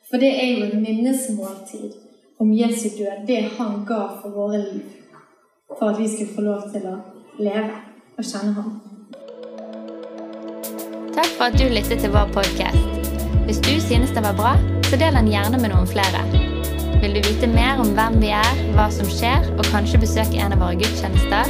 For 0.09 0.21
det 0.21 0.29
er 0.37 0.51
jo 0.51 0.67
et 0.67 0.75
minnesmåltid 0.77 1.95
om 2.41 2.51
Jesu 2.53 2.91
død. 2.97 3.23
Det 3.27 3.39
han 3.57 3.79
ga 3.89 4.01
for 4.21 4.35
våre 4.35 4.59
liv. 4.61 4.83
For 5.79 5.89
at 5.89 5.97
vi 5.97 6.07
skulle 6.11 6.35
få 6.35 6.45
lov 6.45 6.67
til 6.73 6.85
å 6.85 6.93
leve 7.41 7.73
og 8.17 8.29
kjenne 8.31 8.53
ham. 8.59 8.69
Takk 11.17 11.31
for 11.39 11.47
at 11.49 11.57
du 11.57 11.65
lyttet 11.73 12.05
til 12.05 12.13
vår 12.13 12.29
podkast. 12.37 13.01
Hvis 13.49 13.63
du 13.65 13.73
synes 13.81 14.13
den 14.13 14.29
var 14.29 14.37
bra, 14.37 14.53
så 14.85 15.01
del 15.01 15.17
den 15.17 15.33
gjerne 15.33 15.57
med 15.57 15.73
noen 15.73 15.89
flere. 15.89 16.21
Vil 17.01 17.17
du 17.17 17.21
vite 17.31 17.49
mer 17.49 17.81
om 17.81 17.95
hvem 17.97 18.21
vi 18.21 18.29
er, 18.37 18.65
hva 18.77 18.91
som 18.93 19.09
skjer, 19.09 19.49
og 19.57 19.65
kanskje 19.73 20.03
besøke 20.05 20.37
en 20.37 20.53
av 20.53 20.61
våre 20.61 20.77
gudstjenester, 20.77 21.49